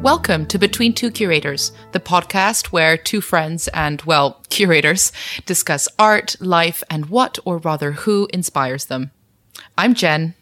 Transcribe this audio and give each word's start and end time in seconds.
Welcome 0.00 0.46
to 0.46 0.56
Between 0.56 0.94
Two 0.94 1.10
Curators, 1.10 1.72
the 1.92 2.00
podcast 2.00 2.68
where 2.68 2.96
two 2.96 3.20
friends 3.20 3.68
and, 3.68 4.00
well, 4.02 4.42
curators 4.48 5.12
discuss 5.44 5.88
art, 5.98 6.36
life, 6.40 6.82
and 6.88 7.10
what, 7.10 7.38
or 7.44 7.58
rather 7.58 7.92
who, 7.92 8.26
inspires 8.32 8.86
them. 8.86 9.10
I'm 9.76 9.92
Jen. 9.92 10.34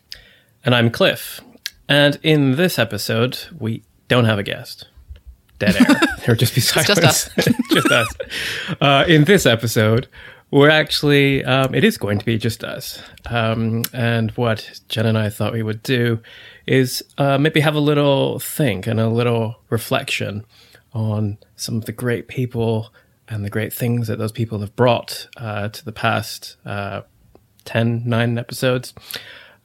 And 0.65 0.77
I'm 0.77 0.91
Cliff. 0.91 1.41
And 1.89 2.21
in 2.23 2.55
this 2.55 2.79
episode, 2.79 3.41
we 3.59 3.83
don't 4.07 4.27
have 4.27 4.39
a 4.39 4.45
guest. 4.45 4.87
Dead 5.59 5.75
air. 5.75 6.01
or 6.29 6.37
just 6.37 6.55
be 6.55 6.61
silence. 6.61 6.87
just 6.87 7.03
us. 7.03 7.31
just 7.73 7.91
us. 7.91 8.15
Uh, 8.81 9.05
in 9.09 9.25
this 9.25 9.45
episode, 9.45 10.07
we're 10.53 10.71
actually, 10.71 11.45
um, 11.45 11.75
it 11.75 11.83
is 11.83 11.99
going 11.99 12.21
to 12.21 12.25
be 12.25 12.39
just 12.39 12.63
us. 12.63 13.03
Um, 13.29 13.83
and 13.93 14.31
what 14.33 14.81
Jen 14.89 15.07
and 15.07 15.19
I 15.19 15.31
thought 15.31 15.53
we 15.53 15.65
would 15.65 15.83
do 15.83 16.21
is 16.69 17.03
uh, 17.17 17.39
maybe 17.39 17.61
have 17.61 17.75
a 17.75 17.81
little 17.81 18.39
think 18.39 18.87
and 18.87 19.01
a 19.01 19.09
little 19.09 19.57
reflection 19.71 20.45
on 20.93 21.39
some 21.57 21.77
of 21.77 21.85
the 21.87 21.93
great 21.93 22.29
people 22.29 22.93
and 23.29 23.45
the 23.45 23.51
great 23.51 23.73
things 23.73 24.09
that 24.09 24.19
those 24.19 24.33
people 24.33 24.59
have 24.61 24.75
brought 24.77 25.29
uh, 25.37 25.69
to 25.69 25.85
the 25.85 25.93
past 25.93 26.57
uh, 26.65 27.03
10, 27.65 28.03
9 28.07 28.39
episodes. 28.39 28.95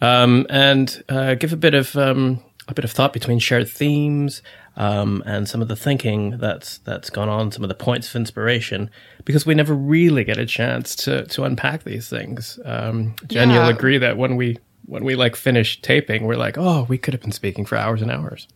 Um, 0.02 0.46
and 0.50 1.04
uh, 1.10 1.36
give 1.36 1.54
a 1.54 1.58
bit 1.58 1.74
of 1.74 1.96
um, 1.96 2.44
a 2.68 2.74
bit 2.74 2.84
of 2.86 2.92
thought 2.92 3.14
between 3.14 3.40
shared 3.40 3.70
themes 3.70 4.42
um, 4.76 5.24
and 5.26 5.48
some 5.48 5.62
of 5.62 5.68
the 5.70 5.76
thinking 5.78 6.32
that's 6.40 6.80
that's 6.80 7.10
gone 7.10 7.30
on, 7.30 7.52
some 7.54 7.64
of 7.64 7.70
the 7.70 7.76
points 7.76 8.10
of 8.10 8.16
inspiration, 8.18 8.90
because 9.24 9.46
we 9.46 9.56
never 9.56 9.74
really 9.74 10.24
get 10.26 10.38
a 10.38 10.46
chance 10.46 10.96
to 10.98 11.26
to 11.28 11.44
unpack 11.46 11.84
these 11.84 12.10
things. 12.10 12.60
Um, 12.66 13.16
Jen, 13.28 13.50
Yeah. 13.50 13.56
you'll 13.62 13.70
agree 13.78 13.98
that 13.98 14.18
when 14.18 14.36
we 14.36 14.58
when 14.86 15.04
we 15.04 15.16
like 15.16 15.36
finish 15.36 15.82
taping, 15.82 16.26
we're 16.26 16.36
like, 16.36 16.58
oh, 16.58 16.86
we 16.90 16.98
could 16.98 17.14
have 17.14 17.22
been 17.22 17.32
speaking 17.32 17.66
for 17.66 17.78
hours 17.78 18.02
and 18.02 18.12
hours. 18.12 18.48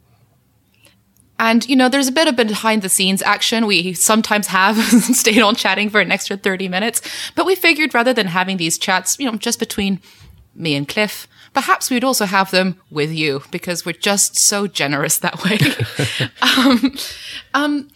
And, 1.40 1.68
you 1.70 1.76
know, 1.76 1.88
there's 1.88 2.08
a 2.08 2.12
bit 2.12 2.28
of 2.28 2.36
behind 2.36 2.82
the 2.82 2.90
scenes 2.90 3.22
action. 3.22 3.68
We 3.68 3.94
sometimes 3.94 4.48
have 4.48 4.78
stayed 5.16 5.42
on 5.42 5.56
chatting 5.56 5.90
for 5.90 6.02
an 6.02 6.12
extra 6.12 6.36
30 6.36 6.68
minutes, 6.68 7.02
but 7.36 7.46
we 7.46 7.56
figured 7.56 7.94
rather 7.94 8.14
than 8.14 8.28
having 8.28 8.58
these 8.58 8.78
chats, 8.78 9.20
you 9.20 9.30
know, 9.30 9.38
just 9.38 9.60
between 9.60 10.02
me 10.56 10.74
and 10.76 10.88
Cliff, 10.88 11.28
perhaps 11.54 11.90
we'd 11.92 12.04
also 12.04 12.26
have 12.26 12.50
them 12.50 12.82
with 12.90 13.12
you 13.12 13.44
because 13.52 13.86
we're 13.86 13.94
just 13.94 14.38
so 14.38 14.66
generous 14.66 15.20
that 15.20 15.44
way. 15.44 15.60
um, 16.58 16.96
um, 17.54 17.90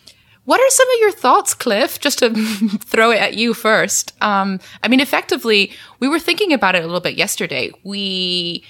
what 0.51 0.59
are 0.59 0.69
some 0.69 0.89
of 0.89 0.99
your 0.99 1.11
thoughts, 1.13 1.53
Cliff? 1.53 1.97
Just 1.97 2.19
to 2.19 2.29
throw 2.79 3.11
it 3.11 3.21
at 3.21 3.35
you 3.35 3.53
first. 3.53 4.21
Um, 4.21 4.59
I 4.83 4.89
mean, 4.89 4.99
effectively, 4.99 5.71
we 6.01 6.09
were 6.09 6.19
thinking 6.19 6.51
about 6.51 6.75
it 6.75 6.83
a 6.83 6.85
little 6.85 6.99
bit 6.99 7.15
yesterday. 7.15 7.71
We, 7.85 8.65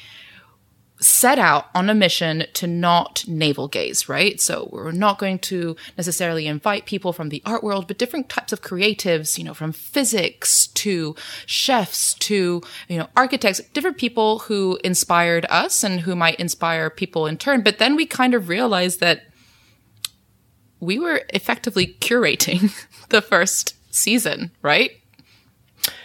set 1.00 1.40
out 1.40 1.66
on 1.74 1.90
a 1.90 1.96
mission 1.96 2.46
to 2.54 2.68
not 2.68 3.28
navel 3.28 3.68
gaze, 3.68 4.08
right? 4.08 4.40
So 4.40 4.70
we're 4.72 4.92
not 4.92 5.18
going 5.18 5.40
to 5.40 5.76
necessarily 5.98 6.46
invite 6.46 6.86
people 6.86 7.12
from 7.12 7.30
the 7.30 7.42
art 7.44 7.64
world, 7.64 7.88
but 7.88 7.98
different 7.98 8.30
types 8.30 8.54
of 8.54 8.62
creatives, 8.62 9.40
you 9.40 9.44
know, 9.44 9.56
from 9.56 9.72
physics 9.72 10.68
to 10.68 11.16
chefs 11.48 12.14
to, 12.14 12.62
you 12.88 12.98
know, 13.00 13.08
architects, 13.18 13.62
different 13.74 13.98
people 13.98 14.40
who 14.40 14.78
inspired 14.84 15.48
us 15.50 15.84
and 15.84 16.02
who 16.02 16.16
might 16.16 16.40
inspire 16.40 16.92
people 16.92 17.26
in 17.26 17.38
turn. 17.38 17.64
But 17.64 17.80
then 17.80 17.96
we 17.96 18.06
kind 18.06 18.36
of 18.36 18.48
realized 18.48 19.00
that 19.00 19.24
we 20.82 21.00
were 21.00 21.22
effectively 21.30 21.96
curating 22.02 22.74
the 23.10 23.22
first 23.22 23.76
season, 23.94 24.52
right? 24.62 24.92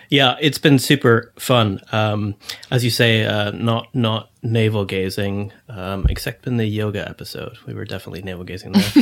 Yeah, 0.08 0.36
it's 0.40 0.58
been 0.58 0.78
super 0.78 1.32
fun. 1.36 1.80
Um, 1.90 2.36
as 2.70 2.84
you 2.84 2.90
say, 2.90 3.24
uh, 3.24 3.50
not 3.50 3.92
not 3.92 4.30
navel 4.40 4.84
gazing, 4.84 5.52
um, 5.68 6.06
except 6.08 6.46
in 6.46 6.58
the 6.58 6.64
yoga 6.66 7.06
episode, 7.08 7.58
we 7.66 7.74
were 7.74 7.84
definitely 7.84 8.22
navel 8.22 8.44
gazing 8.44 8.70
there. 8.72 8.92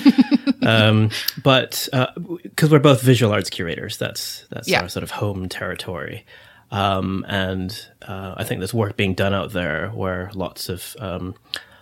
um, 0.66 1.10
but 1.43 1.87
because 2.43 2.71
we're 2.71 2.78
both 2.78 3.03
visual 3.03 3.32
arts 3.34 3.50
curators, 3.50 3.98
that's 3.98 4.47
that's 4.48 4.66
Yeah. 4.66 4.81
our 4.81 4.88
sort 4.88 5.03
of 5.03 5.10
home 5.10 5.47
territory. 5.50 6.25
Um, 6.71 7.27
and 7.28 7.87
uh, 8.09 8.34
I 8.38 8.44
think 8.44 8.60
there's 8.60 8.72
work 8.75 8.97
being 8.97 9.12
done 9.12 9.34
out 9.34 9.53
there 9.53 9.91
where 9.91 10.31
lots 10.34 10.71
of 10.71 10.97
um, 10.98 11.34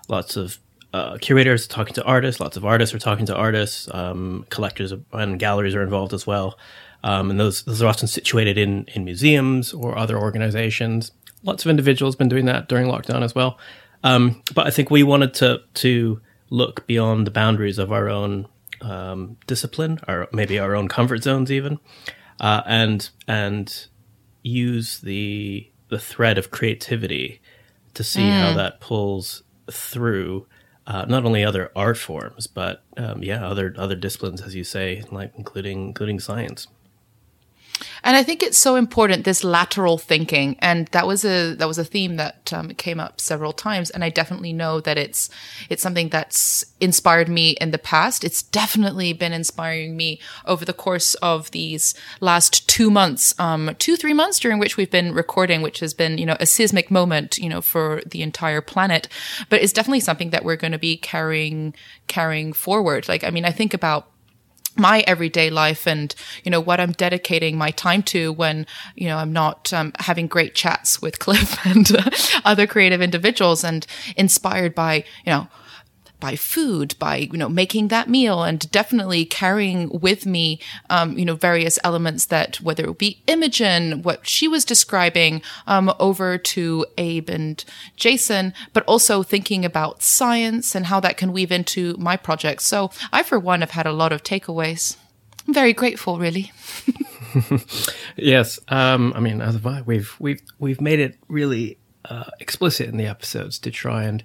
lots 0.09 0.37
of 0.37 0.59
uh, 0.93 1.17
curators 1.19 1.65
are 1.65 1.69
talking 1.69 1.95
to 1.95 2.05
artists, 2.05 2.41
lots 2.41 2.57
of 2.57 2.65
artists 2.65 2.95
are 2.95 2.99
talking 2.99 3.27
to 3.27 3.35
artists, 3.35 3.89
um, 3.95 4.45
collectors 4.51 4.93
and 5.13 5.39
galleries 5.39 5.75
are 5.75 5.83
involved 5.83 6.13
as 6.13 6.27
well. 6.27 6.59
Um, 7.05 7.31
and 7.31 7.41
those 7.41 7.63
those 7.65 7.83
are 7.83 7.89
often 7.89 8.09
situated 8.09 8.59
in 8.59 8.87
in 8.95 9.05
museums 9.05 9.73
or 9.73 9.99
other 9.99 10.19
organizations. 10.19 11.13
Lots 11.43 11.65
of 11.65 11.71
individuals 11.71 12.15
been 12.15 12.29
doing 12.29 12.45
that 12.45 12.69
during 12.69 12.87
lockdown 12.87 13.23
as 13.23 13.35
well. 13.35 13.59
Um, 14.05 14.43
but 14.55 14.67
I 14.67 14.71
think 14.71 14.91
we 14.91 15.03
wanted 15.03 15.35
to 15.35 15.63
to 15.75 16.21
look 16.51 16.87
beyond 16.87 17.27
the 17.27 17.31
boundaries 17.31 17.79
of 17.79 17.91
our 17.91 18.09
own 18.09 18.47
um, 18.83 19.39
discipline, 19.47 19.99
or 20.07 20.29
maybe 20.33 20.59
our 20.59 20.75
own 20.75 20.89
comfort 20.89 21.23
zones, 21.23 21.51
even, 21.51 21.79
uh, 22.39 22.63
and 22.67 23.09
and 23.27 23.87
use 24.43 25.01
the 25.01 25.71
the 25.89 25.99
thread 25.99 26.39
of 26.39 26.51
creativity 26.51 27.41
to 27.95 28.05
see 28.05 28.29
how 28.29 28.55
that 28.55 28.81
pulls 28.81 29.43
through 29.71 30.47
uh, 30.87 31.05
not 31.09 31.25
only 31.25 31.45
other 31.45 31.71
art 31.77 31.97
forms, 31.97 32.47
but 32.47 32.83
um, 32.97 33.23
yeah, 33.23 33.47
other 33.47 33.75
other 33.79 33.95
disciplines, 33.97 34.43
as 34.43 34.55
you 34.55 34.65
say, 34.65 35.03
like 35.11 35.33
including 35.37 35.89
including 35.89 36.21
science. 36.21 36.67
And 38.05 38.17
I 38.17 38.23
think 38.23 38.43
it's 38.43 38.59
so 38.59 38.77
important 38.77 39.25
this 39.25 39.45
lateral 39.45 39.99
thinking, 39.99 40.57
and 40.61 40.89
that 40.89 41.07
was 41.07 41.25
a 41.25 41.55
that 41.55 41.69
was 41.69 41.79
a 41.79 41.85
theme 41.85 42.17
that 42.17 42.53
um, 42.53 42.71
came 42.71 43.01
up 43.01 43.21
several 43.21 43.53
times. 43.53 43.91
And 43.91 44.05
I 44.05 44.09
definitely 44.09 44.53
know 44.53 44.81
that 44.81 44.99
it's 44.99 45.31
it's 45.69 45.83
something 45.83 46.09
that's 46.09 46.65
inspired 46.81 47.29
me 47.29 47.51
in 47.61 47.71
the 47.71 47.79
past. 47.79 48.25
It's 48.25 48.43
definitely 48.43 49.13
been 49.13 49.33
inspiring 49.33 49.97
me 49.97 50.21
over 50.47 50.65
the 50.65 50.73
course 50.73 51.15
of 51.17 51.51
these 51.51 51.95
last 52.21 52.69
two 52.69 52.91
months, 52.91 53.39
um, 53.39 53.75
two 53.79 53.97
three 53.97 54.15
months 54.15 54.39
during 54.39 54.59
which 54.59 54.77
we've 54.77 54.91
been 54.91 55.15
recording, 55.15 55.63
which 55.63 55.81
has 55.81 55.95
been 55.95 56.19
you 56.19 56.27
know 56.27 56.37
a 56.41 56.47
seismic 56.47 56.91
moment, 56.91 57.39
you 57.39 57.49
know, 57.49 57.61
for 57.61 58.03
the 58.07 58.23
entire 58.23 58.61
planet. 58.61 59.09
But 59.49 59.63
it's 59.63 59.73
definitely 59.73 60.01
something 60.01 60.31
that 60.31 60.45
we're 60.45 60.57
going 60.57 60.73
to 60.73 60.79
be 60.79 60.97
carrying 60.97 61.75
carrying 62.07 62.53
forward. 62.53 63.09
Like 63.09 63.25
I 63.25 63.31
mean, 63.31 63.45
I 63.45 63.51
think 63.51 63.75
about 63.75 64.12
my 64.77 65.05
everyday 65.07 65.51
life 65.51 65.87
and 65.87 66.15
you 66.45 66.51
know 66.51 66.61
what 66.61 66.81
i'm 66.81 66.93
dedicating 66.93 67.57
my 67.57 67.71
time 67.71 68.03
to 68.03 68.33
when 68.33 68.67
you 68.95 69.07
know 69.07 69.17
i'm 69.19 69.33
not 69.33 69.73
um, 69.73 69.93
having 69.99 70.27
great 70.27 70.55
chats 70.55 71.03
with 71.03 71.19
cliff 71.19 71.59
and 71.67 71.95
uh, 71.95 72.11
other 72.45 72.67
creative 72.67 73.03
individuals 73.03 73.65
and 73.65 73.87
inspired 74.17 74.75
by 74.75 74.97
you 75.25 75.33
know 75.33 75.49
by 76.23 76.37
food 76.37 76.95
by 77.01 77.17
you 77.17 77.37
know 77.37 77.49
making 77.49 77.89
that 77.89 78.09
meal 78.09 78.45
and 78.45 78.71
definitely 78.71 79.25
carrying 79.25 79.89
with 80.01 80.25
me 80.25 80.61
um, 80.89 81.19
you 81.19 81.25
know 81.25 81.35
various 81.35 81.79
elements 81.83 82.27
that 82.27 82.57
whether 82.61 82.85
it 82.85 82.97
be 82.97 83.21
imogen 83.27 84.03
what 84.03 84.25
she 84.27 84.47
was 84.47 84.65
describing 84.65 85.43
um, 85.67 85.93
over 85.99 86.39
to 86.39 86.87
abe 86.97 87.29
and 87.29 87.65
jason 87.97 88.55
but 88.73 88.85
also 88.87 89.25
thinking 89.25 89.65
about 89.65 90.01
science 90.03 90.77
and 90.77 90.87
how 90.87 91.01
that 91.01 91.17
can 91.17 91.33
weave 91.33 91.51
into 91.51 91.97
my 91.99 92.17
project 92.17 92.63
so 92.63 92.89
i 93.13 93.21
for 93.21 93.39
one 93.39 93.61
have 93.61 93.73
had 93.73 93.87
a 93.87 93.93
lot 93.93 94.13
of 94.13 94.23
takeaways 94.23 94.97
i'm 95.49 95.53
very 95.53 95.73
grateful 95.73 96.19
really 96.19 96.53
Yes, 98.17 98.61
um, 98.69 99.13
I 99.17 99.21
mean, 99.21 99.41
as 99.41 99.55
have 99.55 99.67
I. 99.67 99.83
We've 99.83 100.15
we've 100.19 100.43
we've 100.59 100.81
made 100.81 101.01
it 101.01 101.17
really 101.29 101.79
uh, 102.05 102.31
explicit 102.41 102.89
in 102.89 102.97
the 102.97 103.07
episodes 103.07 103.59
to 103.61 103.71
try 103.71 104.05
and 104.05 104.23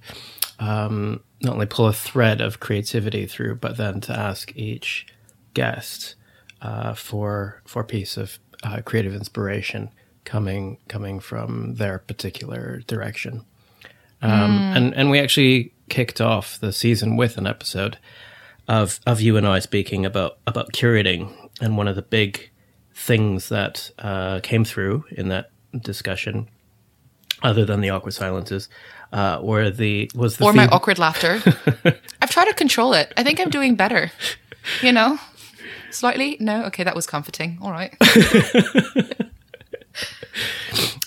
um, 0.60 1.22
not 1.42 1.54
only 1.54 1.66
pull 1.66 1.88
a 1.88 1.94
thread 1.94 2.42
of 2.42 2.60
creativity 2.60 3.26
through, 3.26 3.56
but 3.56 3.78
then 3.78 4.02
to 4.02 4.14
ask 4.14 4.56
each 4.56 5.06
guest 5.54 6.16
uh, 6.62 6.94
for 6.94 7.62
for 7.66 7.82
a 7.82 7.86
piece 7.86 8.18
of 8.18 8.40
uh, 8.64 8.82
creative 8.84 9.14
inspiration 9.14 9.90
coming 10.24 10.78
coming 10.88 11.20
from 11.20 11.76
their 11.76 12.00
particular 12.00 12.82
direction. 12.88 13.46
Um, 14.22 14.32
And 14.76 14.96
and 14.96 15.10
we 15.10 15.20
actually 15.20 15.74
kicked 15.90 16.20
off 16.20 16.60
the 16.60 16.74
season 16.74 17.18
with 17.18 17.38
an 17.38 17.48
episode 17.48 17.98
of 18.68 19.00
of 19.06 19.22
you 19.22 19.38
and 19.38 19.48
I 19.48 19.60
speaking 19.60 20.06
about 20.06 20.38
about 20.48 20.74
curating, 20.74 21.32
and 21.62 21.78
one 21.78 21.88
of 21.88 21.96
the 21.96 22.02
big 22.02 22.50
things 22.94 23.50
that 23.50 23.92
uh, 24.00 24.40
came 24.42 24.66
through 24.66 25.06
in 25.12 25.30
that 25.30 25.52
discussion, 25.84 26.50
other 27.44 27.64
than 27.66 27.82
the 27.82 27.92
awkward 27.92 28.14
silences, 28.14 28.70
uh, 29.14 29.40
were 29.42 29.70
the 29.70 30.10
was 30.16 30.38
the 30.38 30.46
or 30.46 30.54
my 30.54 30.68
awkward 30.68 31.00
laughter. 31.00 31.42
I've 32.22 32.30
tried 32.32 32.46
to 32.46 32.54
control 32.54 32.94
it. 32.94 33.14
I 33.18 33.24
think 33.24 33.40
i'm 33.40 33.50
doing 33.50 33.76
better. 33.76 34.12
You 34.82 34.92
know? 34.92 35.18
Slightly? 35.92 36.38
No? 36.40 36.66
Okay 36.66 36.84
that 36.84 36.96
was 36.96 37.06
comforting. 37.08 37.58
All 37.62 37.72
right. 37.72 37.96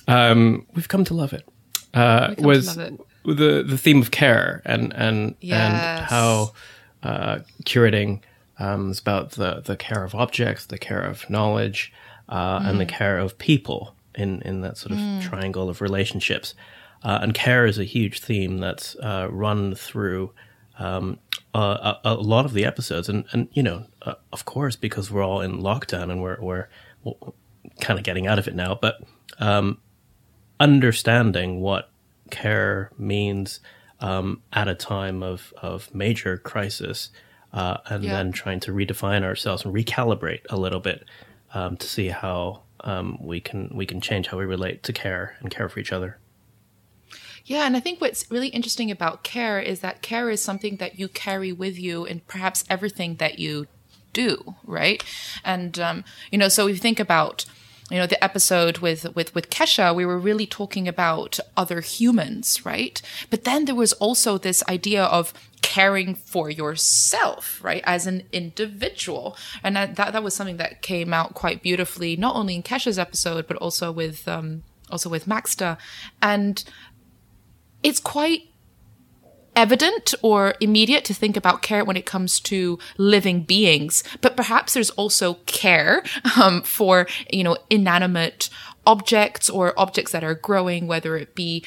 Um, 0.09 0.67
we've 0.75 0.89
come 0.89 1.05
to 1.05 1.15
love 1.15 1.33
it. 1.33 1.47
Uh, 1.95 2.35
was 2.39 2.77
love 2.77 2.93
it. 2.93 3.01
the 3.25 3.63
the 3.63 3.79
theme 3.79 4.01
of 4.01 4.11
care 4.11 4.61
and 4.65 4.93
and 4.95 5.37
Yes. 5.41 5.61
and 5.73 6.05
how 6.07 6.53
uh, 7.03 7.39
curating 7.65 8.21
um, 8.59 8.91
is 8.91 8.99
about 8.99 9.33
the 9.33 9.61
the 9.65 9.77
care 9.77 10.03
of 10.05 10.15
objects, 10.15 10.67
the 10.67 10.79
care 10.79 11.03
of 11.03 11.29
knowledge, 11.31 11.93
uh, 12.29 12.61
and 12.65 12.81
the 12.81 12.87
care 12.87 13.19
of 13.19 13.39
people 13.39 13.95
in 14.17 14.43
in 14.43 14.63
that 14.63 14.77
sort 14.79 14.93
of 14.93 15.23
triangle 15.23 15.69
of 15.69 15.81
relationships. 15.81 16.55
Uh, 17.03 17.19
and 17.23 17.35
care 17.35 17.65
is 17.65 17.79
a 17.79 17.85
huge 17.85 18.21
theme 18.21 18.59
that's 18.59 18.95
uh, 18.97 19.27
run 19.31 19.75
through 19.75 20.33
um, 20.79 21.19
a, 21.55 21.97
a, 22.05 22.15
lot 22.15 22.45
of 22.45 22.53
the 22.53 22.65
episodes, 22.65 23.09
and 23.09 23.25
and 23.33 23.49
you 23.53 23.63
know, 23.63 23.87
uh, 24.03 24.15
of 24.33 24.45
course, 24.45 24.77
because 24.77 25.11
we're 25.11 25.23
all 25.23 25.41
in 25.41 25.61
lockdown 25.61 26.11
and 26.11 26.23
we're 26.23 26.41
we're, 26.41 26.69
we're 27.05 27.15
kind 27.81 27.99
of 27.99 28.05
getting 28.05 28.27
out 28.27 28.39
of 28.39 28.49
it 28.49 28.55
now, 28.55 28.79
but 28.81 29.03
um, 29.39 29.79
understanding 30.59 31.61
what 31.61 31.91
care 32.31 32.91
means 32.97 33.61
um, 34.01 34.43
at 34.53 34.69
a 34.69 34.75
time 34.75 35.23
of 35.23 35.53
of 35.61 35.93
major 35.95 36.39
crisis, 36.39 37.11
uh, 37.53 37.79
and 37.87 38.05
yeah. 38.05 38.13
then 38.13 38.33
trying 38.33 38.61
to 38.61 38.73
redefine 38.73 39.23
ourselves 39.23 39.65
and 39.65 39.75
recalibrate 39.75 40.41
a 40.51 40.57
little 40.57 40.81
bit 40.81 41.05
um, 41.55 41.77
to 41.77 41.87
see 41.87 42.09
how 42.09 42.63
um, 42.85 43.19
we 43.21 43.41
can 43.41 43.71
we 43.75 43.87
can 43.87 44.01
change 44.01 44.29
how 44.29 44.39
we 44.39 44.45
relate 44.45 44.83
to 44.85 44.93
care 44.93 45.37
and 45.41 45.51
care 45.51 45.69
for 45.69 45.81
each 45.81 45.93
other. 45.93 46.19
Yeah, 47.51 47.67
and 47.67 47.77
I 47.77 47.81
think 47.81 48.01
what's 48.01 48.31
really 48.31 48.47
interesting 48.47 48.93
about 48.93 49.25
care 49.25 49.59
is 49.59 49.81
that 49.81 50.03
care 50.03 50.31
is 50.31 50.41
something 50.41 50.77
that 50.77 51.01
you 51.01 51.09
carry 51.09 51.51
with 51.51 51.77
you 51.77 52.05
in 52.05 52.21
perhaps 52.29 52.65
everything 52.71 53.17
that 53.17 53.41
you 53.41 53.67
do, 54.13 54.55
right? 54.65 55.03
And 55.45 55.77
um, 55.81 56.05
you 56.31 56.39
know, 56.39 56.49
so 56.49 56.69
you 56.69 56.77
think 56.77 57.01
about 57.01 57.47
you 57.91 57.99
know 57.99 58.07
the 58.07 58.23
episode 58.23 58.79
with 58.79 59.17
with 59.17 59.35
with 59.35 59.51
Kesha 59.51 59.93
we 59.93 60.07
were 60.07 60.17
really 60.17 60.47
talking 60.47 60.87
about 60.87 61.41
other 61.57 61.81
humans 61.81 62.65
right? 62.65 63.03
But 63.31 63.43
then 63.43 63.65
there 63.65 63.75
was 63.75 63.95
also 63.95 64.39
this 64.39 64.63
idea 64.69 65.03
of 65.03 65.35
caring 65.61 66.15
for 66.15 66.51
yourself 66.51 67.59
right 67.65 67.83
as 67.85 68.07
an 68.07 68.29
individual. 68.31 69.37
And 69.65 69.75
that 69.75 69.97
that, 69.97 70.13
that 70.13 70.23
was 70.23 70.35
something 70.35 70.59
that 70.59 70.83
came 70.83 71.13
out 71.13 71.35
quite 71.35 71.65
beautifully 71.65 72.15
not 72.15 72.37
only 72.37 72.55
in 72.55 72.63
Kesha's 72.63 72.97
episode 72.97 73.49
but 73.49 73.57
also 73.57 73.91
with 73.91 74.29
um 74.29 74.63
also 74.91 75.09
with 75.09 75.27
Maxter 75.27 75.77
and 76.21 76.65
it's 77.83 78.01
quite 78.01 78.43
evident 79.57 80.15
or 80.23 80.55
immediate 80.61 81.05
to 81.05 81.15
think 81.15 81.37
about 81.37 81.63
care 81.63 81.85
when 81.85 81.97
it 81.97 82.07
comes 82.07 82.41
to 82.41 82.79
living 82.97 83.43
beings, 83.43 84.03
but 84.21 84.37
perhaps 84.37 84.75
there's 84.75 84.91
also 84.91 85.35
care 85.47 86.03
um, 86.41 86.63
for 86.63 87.07
you 87.33 87.45
know 87.45 87.57
inanimate 87.69 88.49
objects 88.87 89.51
or 89.51 89.79
objects 89.79 90.13
that 90.13 90.25
are 90.25 90.35
growing, 90.35 90.87
whether 90.87 91.17
it 91.17 91.35
be 91.35 91.65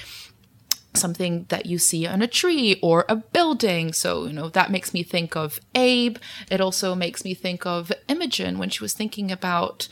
something 0.95 1.45
that 1.49 1.65
you 1.65 1.77
see 1.77 2.05
on 2.05 2.21
a 2.21 2.27
tree 2.27 2.79
or 2.81 3.05
a 3.09 3.15
building. 3.15 3.93
So, 3.93 4.25
you 4.25 4.33
know, 4.33 4.49
that 4.49 4.71
makes 4.71 4.93
me 4.93 5.03
think 5.03 5.35
of 5.35 5.59
Abe. 5.73 6.17
It 6.51 6.61
also 6.61 6.95
makes 6.95 7.23
me 7.23 7.33
think 7.33 7.65
of 7.65 7.91
Imogen 8.07 8.57
when 8.59 8.69
she 8.69 8.83
was 8.83 8.93
thinking 8.93 9.31
about 9.31 9.87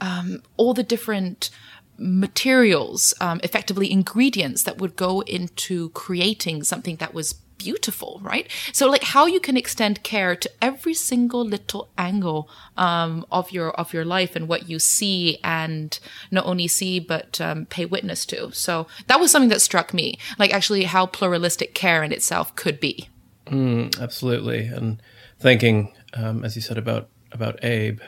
um, 0.00 0.42
all 0.56 0.74
the 0.74 0.82
different 0.82 1.50
materials, 1.98 3.14
um, 3.20 3.40
effectively 3.42 3.90
ingredients 3.90 4.62
that 4.64 4.78
would 4.78 4.96
go 4.96 5.20
into 5.22 5.90
creating 5.90 6.64
something 6.64 6.96
that 6.96 7.14
was 7.14 7.34
beautiful, 7.58 8.20
right? 8.22 8.50
So 8.72 8.88
like 8.88 9.04
how 9.04 9.26
you 9.26 9.40
can 9.40 9.56
extend 9.56 10.02
care 10.02 10.36
to 10.36 10.50
every 10.60 10.94
single 10.94 11.44
little 11.44 11.88
angle 11.96 12.48
um, 12.76 13.24
of 13.30 13.52
your 13.52 13.70
of 13.72 13.92
your 13.92 14.04
life 14.04 14.36
and 14.36 14.48
what 14.48 14.68
you 14.68 14.78
see 14.78 15.38
and 15.42 15.98
not 16.30 16.46
only 16.46 16.68
see 16.68 16.98
but 17.00 17.40
um, 17.40 17.66
pay 17.66 17.84
witness 17.84 18.26
to. 18.26 18.52
So 18.52 18.86
that 19.06 19.20
was 19.20 19.30
something 19.30 19.48
that 19.50 19.62
struck 19.62 19.94
me, 19.94 20.18
like 20.38 20.52
actually 20.52 20.84
how 20.84 21.06
pluralistic 21.06 21.74
care 21.74 22.02
in 22.02 22.12
itself 22.12 22.54
could 22.56 22.80
be. 22.80 23.08
Mm, 23.46 24.00
absolutely, 24.00 24.66
and 24.66 25.00
thinking 25.38 25.94
um, 26.14 26.44
as 26.44 26.56
you 26.56 26.62
said 26.62 26.78
about 26.78 27.08
about 27.32 27.64
Abe 27.64 28.00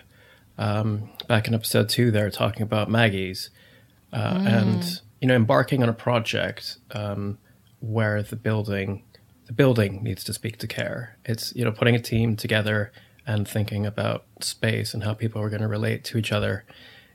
um, 0.58 1.10
back 1.28 1.48
in 1.48 1.54
episode 1.54 1.88
two, 1.88 2.10
there 2.10 2.30
talking 2.30 2.62
about 2.62 2.90
Maggie's 2.90 3.50
uh, 4.12 4.34
mm. 4.34 4.46
and 4.46 5.00
you 5.20 5.28
know 5.28 5.34
embarking 5.34 5.82
on 5.82 5.88
a 5.88 5.94
project 5.94 6.78
um, 6.92 7.38
where 7.80 8.22
the 8.22 8.36
building 8.36 9.02
the 9.46 9.52
building 9.52 10.02
needs 10.02 10.24
to 10.24 10.32
speak 10.32 10.58
to 10.58 10.66
care. 10.66 11.16
It's 11.24 11.54
you 11.54 11.64
know 11.64 11.72
putting 11.72 11.94
a 11.94 12.00
team 12.00 12.36
together 12.36 12.92
and 13.26 13.46
thinking 13.46 13.86
about 13.86 14.24
space 14.40 14.94
and 14.94 15.02
how 15.04 15.14
people 15.14 15.42
are 15.42 15.48
going 15.48 15.62
to 15.62 15.68
relate 15.68 16.04
to 16.04 16.18
each 16.18 16.30
other 16.32 16.64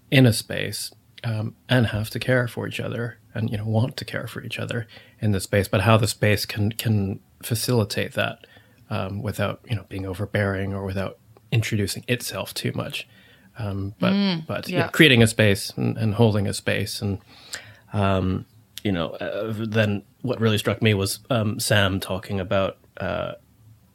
in 0.10 0.26
a 0.26 0.34
space 0.34 0.92
um, 1.24 1.56
and 1.70 1.88
have 1.88 2.10
to 2.10 2.20
care 2.20 2.48
for 2.48 2.68
each 2.68 2.80
other 2.80 3.18
and 3.34 3.50
you 3.50 3.58
know 3.58 3.66
want 3.66 3.98
to 3.98 4.06
care 4.06 4.28
for 4.28 4.42
each 4.44 4.60
other 4.60 4.88
in 5.20 5.32
the 5.32 5.40
space, 5.40 5.68
but 5.68 5.82
how 5.82 5.98
the 5.98 6.08
space 6.08 6.46
can 6.46 6.72
can 6.72 7.20
facilitate 7.44 8.14
that 8.14 8.46
um, 8.90 9.22
without 9.22 9.62
you 9.70 9.76
know 9.76 9.86
being 9.90 10.06
overbearing 10.06 10.74
or 10.74 10.86
without 10.86 11.18
introducing 11.52 12.04
itself 12.08 12.54
too 12.54 12.72
much. 12.74 13.08
Um, 13.58 13.94
but 14.00 14.14
mm, 14.14 14.48
but 14.48 14.70
yeah. 14.70 14.88
creating 14.88 15.22
a 15.22 15.28
space 15.28 15.72
and, 15.76 15.98
and, 15.98 16.16
holding 16.16 16.48
a 16.48 16.54
space 16.54 17.02
and 17.02 17.20
um, 17.92 18.46
you 18.84 18.92
know 18.92 19.10
uh, 19.10 19.54
then 19.54 20.04
what 20.22 20.40
really 20.40 20.58
struck 20.58 20.82
me 20.82 20.94
was 20.94 21.20
um, 21.30 21.60
Sam 21.60 22.00
talking 22.00 22.40
about 22.40 22.78
uh, 22.98 23.34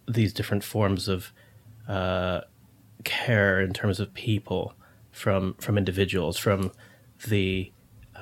these 0.07 0.33
different 0.33 0.63
forms 0.63 1.09
of 1.09 1.33
uh, 1.89 2.43
care 3.05 3.61
in 3.61 3.73
terms 3.73 3.99
of 3.99 4.13
people 4.13 4.75
from 5.11 5.55
from 5.55 5.79
individuals 5.79 6.37
from 6.37 6.71
the 7.29 7.73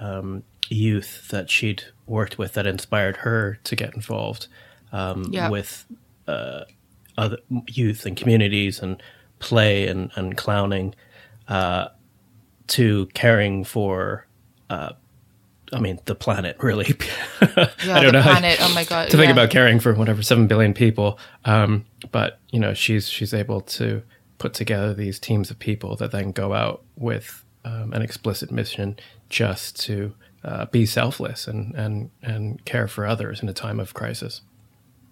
um, 0.01 0.45
youth 0.69 1.29
that 1.29 1.51
she'd 1.51 1.83
worked 2.07 2.39
with 2.39 2.53
that 2.55 2.67
inspired 2.67 3.19
her 3.19 3.59
to 3.65 3.77
get 3.77 3.95
involved 3.95 4.47
um, 4.93 5.27
yeah. 5.31 5.49
with 5.49 5.87
uh, 6.27 6.65
other 7.19 7.39
youth 7.69 8.07
and 8.07 8.17
communities 8.17 8.81
and 8.81 9.03
play 9.39 9.87
and, 9.87 10.11
and 10.17 10.37
clowning 10.37 10.95
uh, 11.49 11.89
to 12.69 13.07
caring 13.15 13.65
for, 13.65 14.27
uh, 14.71 14.93
I 15.73 15.81
mean, 15.81 16.01
the 16.05 16.15
planet, 16.15 16.57
really. 16.61 16.87
yeah, 17.43 17.69
I 17.89 18.01
don't 18.03 18.13
know 18.13 18.23
planet. 18.23 18.59
How, 18.59 18.71
oh 18.71 18.75
my 18.75 18.85
god! 18.85 19.11
To 19.11 19.17
yeah. 19.17 19.23
think 19.23 19.33
about 19.33 19.51
caring 19.51 19.81
for 19.81 19.95
whatever 19.95 20.23
seven 20.23 20.47
billion 20.47 20.75
people, 20.75 21.19
um, 21.45 21.85
but 22.13 22.39
you 22.51 22.61
know, 22.61 22.75
she's 22.75 23.09
she's 23.09 23.35
able 23.35 23.61
to 23.63 24.03
put 24.39 24.55
together 24.55 24.95
these 24.95 25.19
teams 25.19 25.51
of 25.51 25.59
people 25.59 25.97
that 25.97 26.11
then 26.11 26.33
go 26.33 26.53
out 26.53 26.83
with 26.97 27.45
um, 27.65 27.93
an 27.93 28.03
explicit 28.03 28.51
mission 28.51 28.97
just 29.29 29.81
to 29.85 30.15
uh, 30.45 30.67
be 30.67 30.87
selfless 30.87 31.49
and 31.49 31.75
and 31.75 32.11
and 32.23 32.65
care 32.65 32.87
for 32.87 33.07
others 33.07 33.43
in 33.43 33.49
a 33.49 33.55
time 33.55 33.81
of 33.81 33.95
crisis. 33.95 34.43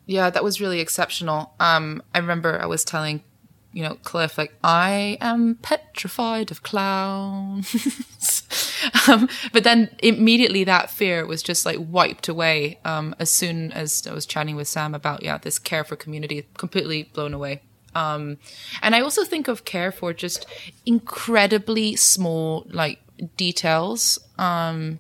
Yeah, 0.07 0.31
that 0.31 0.45
was 0.45 0.61
really 0.61 0.81
exceptional. 0.81 1.55
Um, 1.61 2.03
I 2.15 2.19
remember 2.19 2.61
I 2.61 2.67
was 2.67 2.85
telling 2.85 3.23
you 3.73 3.83
know, 3.83 3.97
Cliff, 4.03 4.37
like, 4.37 4.55
I 4.63 5.17
am 5.21 5.57
petrified 5.57 6.51
of 6.51 6.63
clowns. 6.63 8.43
um, 9.09 9.29
but 9.53 9.65
then 9.65 9.95
immediately 10.03 10.65
that 10.65 10.91
fear 10.91 11.27
was 11.27 11.43
just 11.43 11.65
like 11.65 11.79
wiped 11.81 12.29
away 12.29 12.79
um, 12.85 13.15
as 13.19 13.31
soon 13.31 13.73
as 13.73 14.07
I 14.07 14.13
was 14.13 14.27
chatting 14.27 14.57
with 14.57 14.69
Sam 14.69 14.95
about, 14.95 15.23
yeah, 15.23 15.39
this 15.39 15.59
care 15.59 15.85
for 15.85 15.97
community, 15.97 16.47
completely 16.57 17.05
blown 17.05 17.33
away. 17.33 17.63
Um, 17.95 18.39
and 18.83 18.95
I 18.95 19.01
also 19.01 19.25
think 19.25 19.49
of 19.49 19.65
care 19.65 19.93
for 19.93 20.13
just 20.13 20.47
incredibly 20.87 21.97
small, 21.97 22.67
like, 22.71 23.01
details. 23.37 24.19
Um, 24.39 24.99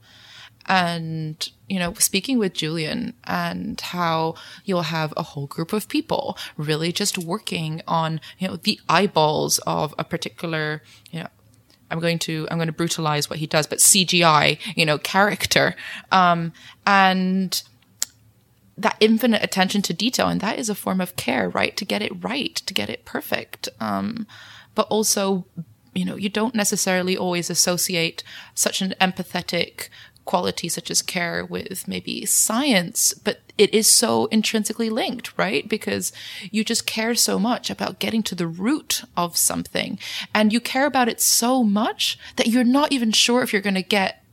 and 0.72 1.50
you 1.68 1.78
know 1.78 1.92
speaking 1.94 2.38
with 2.38 2.54
julian 2.54 3.12
and 3.24 3.78
how 3.80 4.34
you'll 4.64 4.82
have 4.82 5.12
a 5.18 5.22
whole 5.22 5.46
group 5.46 5.72
of 5.72 5.86
people 5.86 6.36
really 6.56 6.90
just 6.90 7.18
working 7.18 7.82
on 7.86 8.20
you 8.38 8.48
know 8.48 8.56
the 8.56 8.80
eyeballs 8.88 9.58
of 9.66 9.94
a 9.98 10.04
particular 10.04 10.82
you 11.10 11.20
know 11.20 11.28
i'm 11.90 12.00
going 12.00 12.18
to 12.18 12.48
i'm 12.50 12.56
going 12.56 12.68
to 12.68 12.72
brutalize 12.72 13.28
what 13.28 13.38
he 13.38 13.46
does 13.46 13.66
but 13.66 13.78
cgi 13.78 14.58
you 14.74 14.86
know 14.86 14.98
character. 14.98 15.74
Um 16.10 16.52
and 16.86 17.62
that 18.78 18.96
infinite 19.00 19.44
attention 19.44 19.82
to 19.82 19.92
detail 19.92 20.28
and 20.28 20.40
that 20.40 20.58
is 20.58 20.70
a 20.70 20.74
form 20.74 21.00
of 21.02 21.14
care 21.16 21.50
right? 21.50 21.76
To 21.76 21.84
get 21.84 22.00
it 22.00 22.24
right 22.24 22.56
to 22.56 22.72
get 22.72 22.88
it 22.88 23.04
perfect. 23.04 23.68
Um 23.78 24.26
but 24.74 24.86
also 24.88 25.44
you 25.94 26.06
know 26.06 26.16
you 26.16 26.30
don't 26.30 26.54
necessarily 26.54 27.16
always 27.16 27.50
associate 27.50 28.24
such 28.54 28.80
an 28.80 28.94
empathetic 29.00 29.88
quality 30.32 30.66
such 30.66 30.90
as 30.90 31.02
care 31.02 31.44
with 31.44 31.86
maybe 31.86 32.24
science, 32.24 33.12
but 33.12 33.40
it 33.58 33.74
is 33.74 33.92
so 33.92 34.24
intrinsically 34.36 34.88
linked, 34.88 35.36
right? 35.36 35.68
Because 35.68 36.10
you 36.50 36.64
just 36.64 36.86
care 36.86 37.14
so 37.14 37.38
much 37.38 37.68
about 37.68 37.98
getting 37.98 38.22
to 38.22 38.34
the 38.34 38.46
root 38.46 39.02
of 39.14 39.36
something 39.36 39.98
and 40.34 40.50
you 40.50 40.58
care 40.58 40.86
about 40.86 41.10
it 41.10 41.20
so 41.20 41.62
much 41.62 42.18
that 42.36 42.46
you're 42.46 42.64
not 42.64 42.92
even 42.92 43.12
sure 43.12 43.42
if 43.42 43.52
you're 43.52 43.60
going 43.60 43.74
to 43.74 43.82
get 43.82 44.24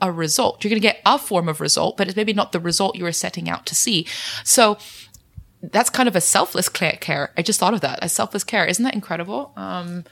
a 0.00 0.12
result. 0.12 0.62
You're 0.62 0.70
going 0.70 0.82
to 0.82 0.88
get 0.88 1.02
a 1.04 1.18
form 1.18 1.48
of 1.48 1.60
result, 1.60 1.96
but 1.96 2.06
it's 2.06 2.16
maybe 2.16 2.32
not 2.32 2.52
the 2.52 2.60
result 2.60 2.94
you 2.94 3.02
were 3.02 3.10
setting 3.10 3.50
out 3.50 3.66
to 3.66 3.74
see. 3.74 4.06
So 4.44 4.78
that's 5.64 5.90
kind 5.90 6.08
of 6.08 6.14
a 6.14 6.20
selfless 6.20 6.68
care. 6.68 7.32
I 7.36 7.42
just 7.42 7.58
thought 7.58 7.74
of 7.74 7.80
that. 7.80 7.98
A 8.02 8.08
selfless 8.08 8.44
care. 8.44 8.66
Isn't 8.66 8.84
that 8.84 8.94
incredible? 8.94 9.52
Um, 9.56 10.04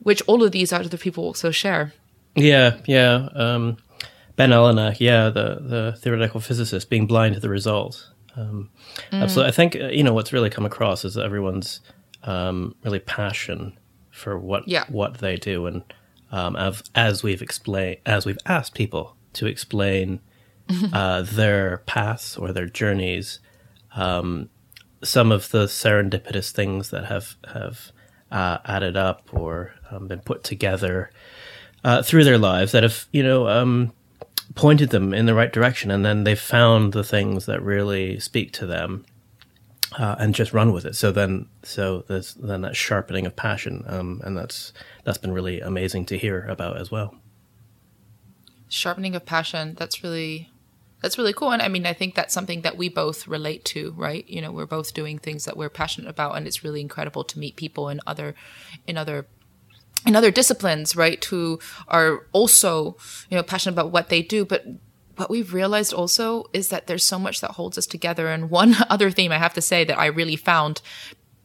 which 0.00 0.20
all 0.26 0.42
of 0.42 0.52
these 0.52 0.70
other 0.70 0.98
people 0.98 1.24
also 1.24 1.50
share. 1.50 1.94
Yeah, 2.34 2.76
yeah. 2.84 3.30
Um, 3.34 3.78
Ben 4.36 4.50
Allanach, 4.50 5.00
yeah, 5.00 5.30
the 5.30 5.58
the 5.60 5.98
theoretical 5.98 6.40
physicist, 6.40 6.90
being 6.90 7.06
blind 7.06 7.34
to 7.34 7.40
the 7.40 7.48
result. 7.48 8.10
Um, 8.36 8.70
mm. 9.10 9.22
Absolutely, 9.22 9.48
I 9.48 9.52
think 9.52 9.76
uh, 9.76 9.88
you 9.88 10.02
know 10.02 10.12
what's 10.12 10.32
really 10.32 10.50
come 10.50 10.66
across 10.66 11.04
is 11.04 11.16
everyone's 11.16 11.80
um, 12.24 12.74
really 12.84 12.98
passion 12.98 13.78
for 14.10 14.38
what 14.38 14.68
yeah. 14.68 14.84
what 14.88 15.18
they 15.18 15.36
do, 15.36 15.66
and 15.66 15.82
um, 16.30 16.56
as, 16.56 16.82
as 16.94 17.22
we've 17.22 17.42
explained, 17.42 17.98
as 18.04 18.26
we've 18.26 18.38
asked 18.46 18.74
people 18.74 19.16
to 19.34 19.46
explain 19.46 20.20
uh, 20.92 21.22
their 21.22 21.78
paths 21.86 22.36
or 22.36 22.52
their 22.52 22.66
journeys, 22.66 23.40
um, 23.94 24.50
some 25.02 25.32
of 25.32 25.50
the 25.50 25.64
serendipitous 25.64 26.50
things 26.50 26.90
that 26.90 27.06
have 27.06 27.36
have 27.54 27.92
uh, 28.30 28.58
added 28.66 28.96
up 28.96 29.30
or 29.32 29.74
um, 29.90 30.08
been 30.08 30.20
put 30.20 30.44
together 30.44 31.10
uh, 31.84 32.02
through 32.02 32.24
their 32.24 32.38
lives 32.38 32.72
that 32.72 32.82
have 32.82 33.06
you 33.12 33.22
know 33.22 33.48
um, 33.48 33.92
pointed 34.56 34.90
them 34.90 35.14
in 35.14 35.26
the 35.26 35.34
right 35.34 35.52
direction, 35.52 35.92
and 35.92 36.04
then 36.04 36.24
they've 36.24 36.38
found 36.38 36.92
the 36.92 37.04
things 37.04 37.46
that 37.46 37.62
really 37.62 38.18
speak 38.18 38.52
to 38.54 38.66
them. 38.66 39.04
Uh, 39.96 40.16
and 40.18 40.34
just 40.34 40.52
run 40.52 40.72
with 40.72 40.84
it. 40.84 40.94
So 40.94 41.10
then, 41.12 41.48
so 41.62 42.04
there's 42.08 42.34
then 42.34 42.62
that 42.62 42.76
sharpening 42.76 43.24
of 43.24 43.36
passion, 43.36 43.84
um, 43.86 44.20
and 44.24 44.36
that's 44.36 44.72
that's 45.04 45.16
been 45.16 45.32
really 45.32 45.60
amazing 45.60 46.04
to 46.06 46.18
hear 46.18 46.44
about 46.48 46.76
as 46.76 46.90
well. 46.90 47.14
Sharpening 48.68 49.14
of 49.14 49.24
passion. 49.24 49.74
That's 49.78 50.02
really 50.02 50.50
that's 51.00 51.16
really 51.16 51.32
cool. 51.32 51.52
And 51.52 51.62
I 51.62 51.68
mean, 51.68 51.86
I 51.86 51.92
think 51.92 52.14
that's 52.14 52.34
something 52.34 52.62
that 52.62 52.76
we 52.76 52.88
both 52.88 53.28
relate 53.28 53.64
to, 53.66 53.92
right? 53.96 54.28
You 54.28 54.40
know, 54.40 54.50
we're 54.50 54.66
both 54.66 54.92
doing 54.92 55.18
things 55.18 55.44
that 55.44 55.56
we're 55.56 55.70
passionate 55.70 56.10
about, 56.10 56.36
and 56.36 56.46
it's 56.46 56.64
really 56.64 56.80
incredible 56.80 57.22
to 57.24 57.38
meet 57.38 57.56
people 57.56 57.88
in 57.88 58.00
other 58.06 58.34
in 58.86 58.96
other 58.96 59.26
in 60.06 60.16
other 60.16 60.30
disciplines, 60.30 60.94
right, 60.96 61.22
who 61.24 61.58
are 61.88 62.26
also, 62.32 62.96
you 63.28 63.36
know, 63.36 63.42
passionate 63.42 63.74
about 63.74 63.90
what 63.90 64.08
they 64.08 64.22
do. 64.22 64.44
But 64.44 64.64
what 65.16 65.30
we've 65.30 65.52
realized 65.52 65.92
also 65.92 66.44
is 66.52 66.68
that 66.68 66.86
there's 66.86 67.04
so 67.04 67.18
much 67.18 67.40
that 67.40 67.52
holds 67.52 67.76
us 67.76 67.86
together. 67.86 68.28
And 68.28 68.50
one 68.50 68.76
other 68.90 69.10
theme 69.10 69.32
I 69.32 69.38
have 69.38 69.54
to 69.54 69.62
say 69.62 69.84
that 69.84 69.98
I 69.98 70.06
really 70.06 70.36
found 70.36 70.80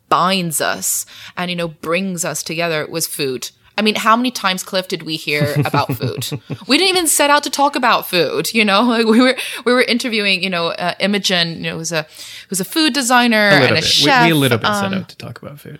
binds 0.10 0.62
us 0.62 1.06
and, 1.38 1.50
you 1.50 1.56
know, 1.56 1.70
brings 1.70 2.24
us 2.26 2.44
together 2.44 2.86
was 2.86 3.08
food. 3.08 3.50
I 3.78 3.82
mean, 3.84 3.96
how 3.96 4.16
many 4.16 4.30
times, 4.30 4.64
Cliff, 4.64 4.88
did 4.88 5.04
we 5.04 5.16
hear 5.16 5.56
about 5.66 5.94
food? 5.96 6.30
we 6.68 6.78
didn't 6.78 6.90
even 6.90 7.08
set 7.08 7.30
out 7.30 7.44
to 7.44 7.50
talk 7.50 7.76
about 7.76 8.06
food. 8.06 8.54
You 8.54 8.66
know, 8.66 8.84
like 8.84 9.06
we 9.08 9.22
were 9.22 9.36
we 9.66 9.74
were 9.74 9.82
interviewing, 9.82 10.44
you 10.44 10.50
know, 10.50 10.68
uh, 10.68 10.94
Imogen, 11.00 11.64
you 11.64 11.72
know, 11.72 11.78
who's 11.78 11.92
a 11.92 12.06
who's 12.50 12.60
a 12.60 12.66
food 12.66 12.94
designer 12.94 13.48
a 13.48 13.54
and 13.54 13.72
a 13.72 13.76
bit. 13.76 13.84
chef. 13.84 14.26
We, 14.26 14.34
we 14.34 14.38
a 14.38 14.40
little 14.40 14.58
bit 14.58 14.68
um, 14.68 14.92
set 14.92 14.94
out 15.00 15.10
to 15.10 15.18
talk 15.18 15.42
about 15.42 15.60
food. 15.60 15.80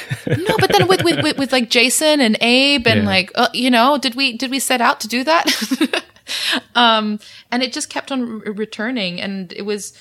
no, 0.26 0.56
but 0.58 0.72
then 0.72 0.86
with, 0.88 1.02
with 1.04 1.22
with 1.22 1.38
with 1.38 1.52
like 1.52 1.70
Jason 1.70 2.20
and 2.20 2.36
Abe 2.40 2.86
and 2.86 3.02
Yeah. 3.02 3.06
like 3.06 3.32
uh, 3.34 3.48
you 3.52 3.70
know, 3.70 3.98
did 3.98 4.14
we 4.14 4.36
did 4.36 4.50
we 4.50 4.58
set 4.58 4.80
out 4.80 5.00
to 5.00 5.08
do 5.08 5.24
that? 5.24 6.04
um, 6.74 7.18
and 7.50 7.62
it 7.62 7.72
just 7.72 7.90
kept 7.90 8.12
on 8.12 8.40
re- 8.40 8.50
returning, 8.52 9.20
and 9.20 9.52
it 9.52 9.62
was 9.62 9.96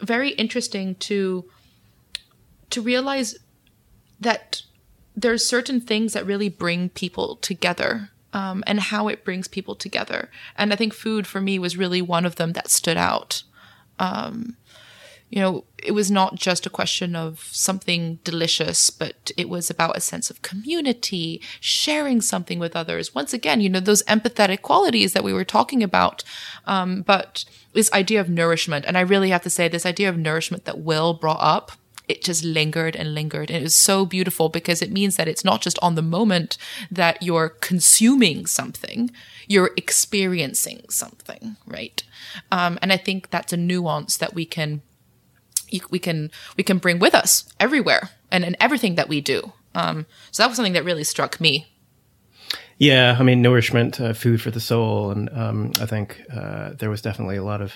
very 0.00 0.30
interesting 0.30 0.94
to 0.96 1.44
to 2.70 2.80
realize 2.82 3.36
that 4.20 4.62
there's 5.14 5.44
certain 5.44 5.80
things 5.80 6.12
that 6.14 6.26
really 6.26 6.48
bring 6.48 6.88
people 6.88 7.36
together. 7.36 8.10
Um, 8.34 8.64
and 8.66 8.80
how 8.80 9.08
it 9.08 9.26
brings 9.26 9.46
people 9.46 9.74
together. 9.74 10.30
And 10.56 10.72
I 10.72 10.76
think 10.76 10.94
food 10.94 11.26
for 11.26 11.38
me 11.38 11.58
was 11.58 11.76
really 11.76 12.00
one 12.00 12.24
of 12.24 12.36
them 12.36 12.54
that 12.54 12.70
stood 12.70 12.96
out 12.96 13.42
you 15.32 15.40
know, 15.40 15.64
it 15.82 15.92
was 15.92 16.10
not 16.10 16.34
just 16.34 16.66
a 16.66 16.70
question 16.70 17.16
of 17.16 17.48
something 17.50 18.18
delicious, 18.22 18.90
but 18.90 19.30
it 19.38 19.48
was 19.48 19.70
about 19.70 19.96
a 19.96 20.00
sense 20.00 20.28
of 20.28 20.42
community, 20.42 21.40
sharing 21.58 22.20
something 22.20 22.58
with 22.58 22.76
others. 22.76 23.14
Once 23.14 23.32
again, 23.32 23.62
you 23.62 23.70
know, 23.70 23.80
those 23.80 24.02
empathetic 24.02 24.60
qualities 24.60 25.14
that 25.14 25.24
we 25.24 25.32
were 25.32 25.42
talking 25.42 25.82
about. 25.82 26.22
Um, 26.66 27.00
but 27.00 27.46
this 27.72 27.90
idea 27.94 28.20
of 28.20 28.28
nourishment, 28.28 28.84
and 28.84 28.98
I 28.98 29.00
really 29.00 29.30
have 29.30 29.42
to 29.44 29.50
say, 29.50 29.68
this 29.68 29.86
idea 29.86 30.10
of 30.10 30.18
nourishment 30.18 30.66
that 30.66 30.80
Will 30.80 31.14
brought 31.14 31.40
up, 31.40 31.72
it 32.08 32.22
just 32.22 32.44
lingered 32.44 32.94
and 32.94 33.14
lingered. 33.14 33.50
And 33.50 33.60
it 33.60 33.62
was 33.62 33.74
so 33.74 34.04
beautiful 34.04 34.50
because 34.50 34.82
it 34.82 34.92
means 34.92 35.16
that 35.16 35.28
it's 35.28 35.46
not 35.46 35.62
just 35.62 35.78
on 35.80 35.94
the 35.94 36.02
moment 36.02 36.58
that 36.90 37.22
you're 37.22 37.48
consuming 37.48 38.44
something, 38.44 39.10
you're 39.48 39.70
experiencing 39.78 40.84
something, 40.90 41.56
right? 41.66 42.02
Um, 42.50 42.78
and 42.82 42.92
I 42.92 42.98
think 42.98 43.30
that's 43.30 43.54
a 43.54 43.56
nuance 43.56 44.18
that 44.18 44.34
we 44.34 44.44
can 44.44 44.82
we 45.90 45.98
can 45.98 46.30
we 46.56 46.64
can 46.64 46.78
bring 46.78 46.98
with 46.98 47.14
us 47.14 47.44
everywhere 47.58 48.10
and 48.30 48.44
in 48.44 48.56
everything 48.60 48.96
that 48.96 49.08
we 49.08 49.20
do. 49.20 49.52
Um, 49.74 50.06
so 50.30 50.42
that 50.42 50.48
was 50.48 50.56
something 50.56 50.74
that 50.74 50.84
really 50.84 51.04
struck 51.04 51.40
me. 51.40 51.66
Yeah, 52.78 53.16
I 53.18 53.22
mean, 53.22 53.42
nourishment, 53.42 54.00
uh, 54.00 54.12
food 54.12 54.40
for 54.40 54.50
the 54.50 54.60
soul, 54.60 55.12
and 55.12 55.30
um, 55.30 55.72
I 55.80 55.86
think 55.86 56.20
uh, 56.34 56.70
there 56.78 56.90
was 56.90 57.00
definitely 57.00 57.36
a 57.36 57.44
lot 57.44 57.60
of 57.60 57.74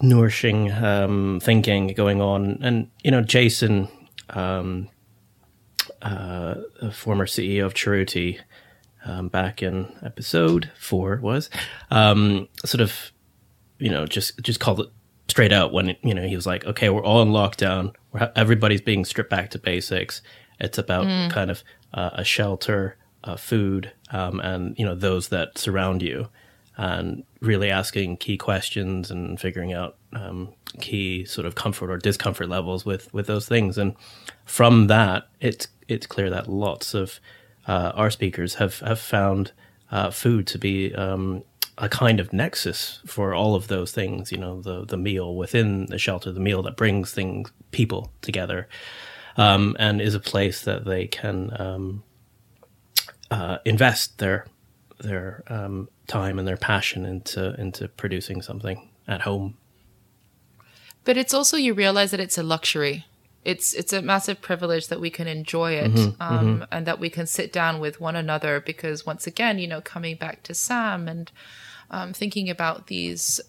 nourishing 0.00 0.72
um, 0.72 1.40
thinking 1.40 1.88
going 1.88 2.20
on. 2.20 2.58
And 2.62 2.90
you 3.04 3.10
know, 3.10 3.22
Jason, 3.22 3.88
um, 4.30 4.88
uh, 6.02 6.56
former 6.92 7.26
CEO 7.26 7.64
of 7.64 7.74
Cerruti, 7.74 8.40
um, 9.04 9.28
back 9.28 9.62
in 9.62 9.94
episode 10.02 10.70
four 10.78 11.20
was 11.22 11.48
um, 11.90 12.48
sort 12.64 12.80
of, 12.80 13.12
you 13.78 13.90
know, 13.90 14.06
just 14.06 14.40
just 14.42 14.60
called 14.60 14.80
it 14.80 14.88
straight 15.28 15.52
out 15.52 15.72
when 15.72 15.96
you 16.02 16.14
know 16.14 16.26
he 16.26 16.36
was 16.36 16.46
like, 16.46 16.64
okay, 16.64 16.88
we're 16.88 17.04
all 17.04 17.22
in 17.22 17.28
lockdown, 17.28 17.94
we're 18.12 18.20
ha- 18.20 18.32
everybody's 18.34 18.80
being 18.80 19.04
stripped 19.04 19.30
back 19.30 19.50
to 19.50 19.58
basics. 19.58 20.22
It's 20.60 20.78
about 20.78 21.04
kind 21.30 21.50
of 21.50 21.62
uh, 21.94 22.10
a 22.14 22.24
shelter, 22.24 22.96
uh, 23.24 23.36
food, 23.36 23.92
um, 24.10 24.40
and 24.40 24.76
you 24.78 24.84
know 24.84 24.94
those 24.94 25.28
that 25.28 25.58
surround 25.58 26.02
you, 26.02 26.28
and 26.76 27.24
really 27.40 27.70
asking 27.70 28.16
key 28.16 28.36
questions 28.36 29.10
and 29.10 29.38
figuring 29.40 29.72
out 29.72 29.96
um, 30.12 30.52
key 30.80 31.24
sort 31.24 31.46
of 31.46 31.54
comfort 31.54 31.90
or 31.90 31.98
discomfort 31.98 32.48
levels 32.48 32.84
with 32.84 33.12
with 33.14 33.26
those 33.26 33.46
things. 33.46 33.78
And 33.78 33.94
from 34.44 34.86
that, 34.88 35.28
it's 35.40 35.68
it's 35.86 36.06
clear 36.06 36.30
that 36.30 36.48
lots 36.48 36.94
of 36.94 37.20
uh, 37.66 37.92
our 37.94 38.10
speakers 38.10 38.54
have 38.54 38.80
have 38.80 38.98
found 38.98 39.52
uh, 39.90 40.10
food 40.10 40.46
to 40.48 40.58
be 40.58 40.94
um, 40.94 41.44
a 41.78 41.88
kind 41.88 42.18
of 42.20 42.32
nexus 42.32 43.00
for 43.06 43.34
all 43.34 43.54
of 43.54 43.68
those 43.68 43.92
things. 43.92 44.32
You 44.32 44.38
know, 44.38 44.60
the 44.60 44.84
the 44.84 44.96
meal 44.96 45.36
within 45.36 45.86
the 45.86 45.98
shelter, 45.98 46.32
the 46.32 46.40
meal 46.40 46.62
that 46.62 46.76
brings 46.76 47.12
things 47.12 47.52
people 47.70 48.12
together, 48.20 48.68
um, 49.36 49.76
and 49.78 50.00
is 50.00 50.14
a 50.14 50.20
place 50.20 50.62
that 50.62 50.84
they 50.84 51.06
can 51.06 51.52
um, 51.60 52.02
uh, 53.30 53.58
invest 53.64 54.18
their 54.18 54.46
their 54.98 55.44
um, 55.48 55.88
time 56.06 56.38
and 56.38 56.48
their 56.48 56.56
passion 56.56 57.06
into 57.06 57.54
into 57.60 57.88
producing 57.88 58.42
something 58.42 58.88
at 59.06 59.22
home. 59.22 59.56
But 61.04 61.16
it's 61.16 61.32
also 61.32 61.56
you 61.56 61.72
realize 61.74 62.10
that 62.10 62.20
it's 62.20 62.36
a 62.36 62.42
luxury. 62.42 63.06
It's 63.44 63.72
it's 63.72 63.92
a 63.92 64.02
massive 64.02 64.40
privilege 64.42 64.88
that 64.88 65.00
we 65.00 65.10
can 65.10 65.26
enjoy 65.26 65.72
it 65.72 65.96
um, 66.20 66.66
and 66.70 66.86
that 66.86 66.98
we 66.98 67.08
can 67.08 67.26
sit 67.26 67.52
down 67.52 67.80
with 67.80 68.00
one 68.00 68.16
another 68.16 68.60
because 68.60 69.06
once 69.06 69.26
again, 69.26 69.58
you 69.58 69.66
know, 69.66 69.80
coming 69.80 70.16
back 70.16 70.42
to 70.44 70.54
Sam 70.54 71.08
and 71.08 71.30
um, 71.90 72.12
thinking 72.12 72.50
about 72.50 72.88
these 72.88 73.40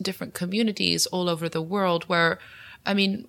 different 0.00 0.34
communities 0.34 1.06
all 1.06 1.28
over 1.28 1.48
the 1.48 1.62
world 1.62 2.04
where, 2.04 2.38
I 2.86 2.94
mean, 2.94 3.28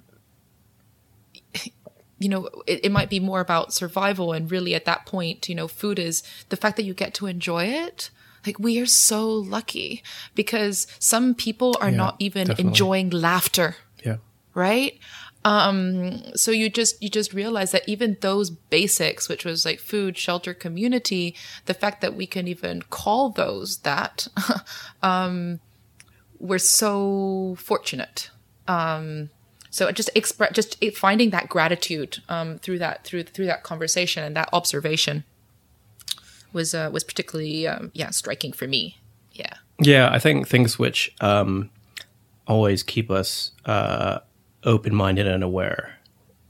you 2.19 2.29
know, 2.29 2.49
it, 2.67 2.85
it 2.85 2.91
might 2.91 3.09
be 3.09 3.19
more 3.19 3.39
about 3.39 3.73
survival. 3.73 4.31
And 4.31 4.51
really 4.51 4.75
at 4.75 4.85
that 4.85 5.05
point, 5.05 5.49
you 5.49 5.55
know, 5.55 5.67
food 5.67 5.97
is 5.97 6.21
the 6.49 6.57
fact 6.57 6.77
that 6.77 6.83
you 6.83 6.93
get 6.93 7.13
to 7.15 7.25
enjoy 7.25 7.65
it. 7.65 8.11
Like 8.45 8.59
we 8.59 8.79
are 8.79 8.85
so 8.85 9.27
lucky 9.29 10.03
because 10.35 10.87
some 10.99 11.33
people 11.35 11.77
are 11.81 11.89
Yeah, 11.91 11.97
not 11.97 12.15
even 12.19 12.47
definitely. 12.47 12.69
enjoying 12.69 13.09
laughter, 13.09 13.75
Yeah. 14.03 14.17
right? 14.53 14.99
Um, 15.43 16.21
so 16.35 16.51
you 16.51 16.69
just, 16.69 17.01
you 17.01 17.09
just 17.09 17.33
realize 17.33 17.71
that 17.71 17.87
even 17.87 18.17
those 18.21 18.49
basics, 18.49 19.27
which 19.27 19.43
was 19.43 19.65
like 19.65 19.79
food, 19.79 20.17
shelter, 20.17 20.53
community, 20.53 21.35
the 21.65 21.73
fact 21.73 22.01
that 22.01 22.15
we 22.15 22.27
can 22.27 22.47
even 22.47 22.83
call 22.83 23.29
those 23.29 23.77
that, 23.79 24.27
um, 25.03 25.59
we're 26.39 26.59
so 26.59 27.55
fortunate. 27.57 28.29
Um, 28.67 29.29
so 29.69 29.91
just 29.91 30.09
express, 30.15 30.53
just 30.53 30.83
finding 30.95 31.31
that 31.31 31.49
gratitude, 31.49 32.19
um, 32.29 32.59
through 32.59 32.79
that, 32.79 33.03
through, 33.03 33.23
through 33.23 33.47
that 33.47 33.63
conversation 33.63 34.23
and 34.23 34.35
that 34.35 34.49
observation 34.53 35.23
was, 36.53 36.75
uh, 36.75 36.89
was 36.91 37.03
particularly, 37.03 37.67
um, 37.67 37.91
yeah, 37.93 38.11
striking 38.11 38.51
for 38.51 38.67
me. 38.67 38.97
Yeah. 39.31 39.53
Yeah, 39.79 40.11
I 40.11 40.19
think 40.19 40.47
things 40.47 40.77
which 40.77 41.15
um, 41.21 41.71
always 42.47 42.83
keep 42.83 43.09
us 43.09 43.51
uh, 43.65 44.19
open 44.63 44.95
minded 44.95 45.27
and 45.27 45.43
aware, 45.43 45.97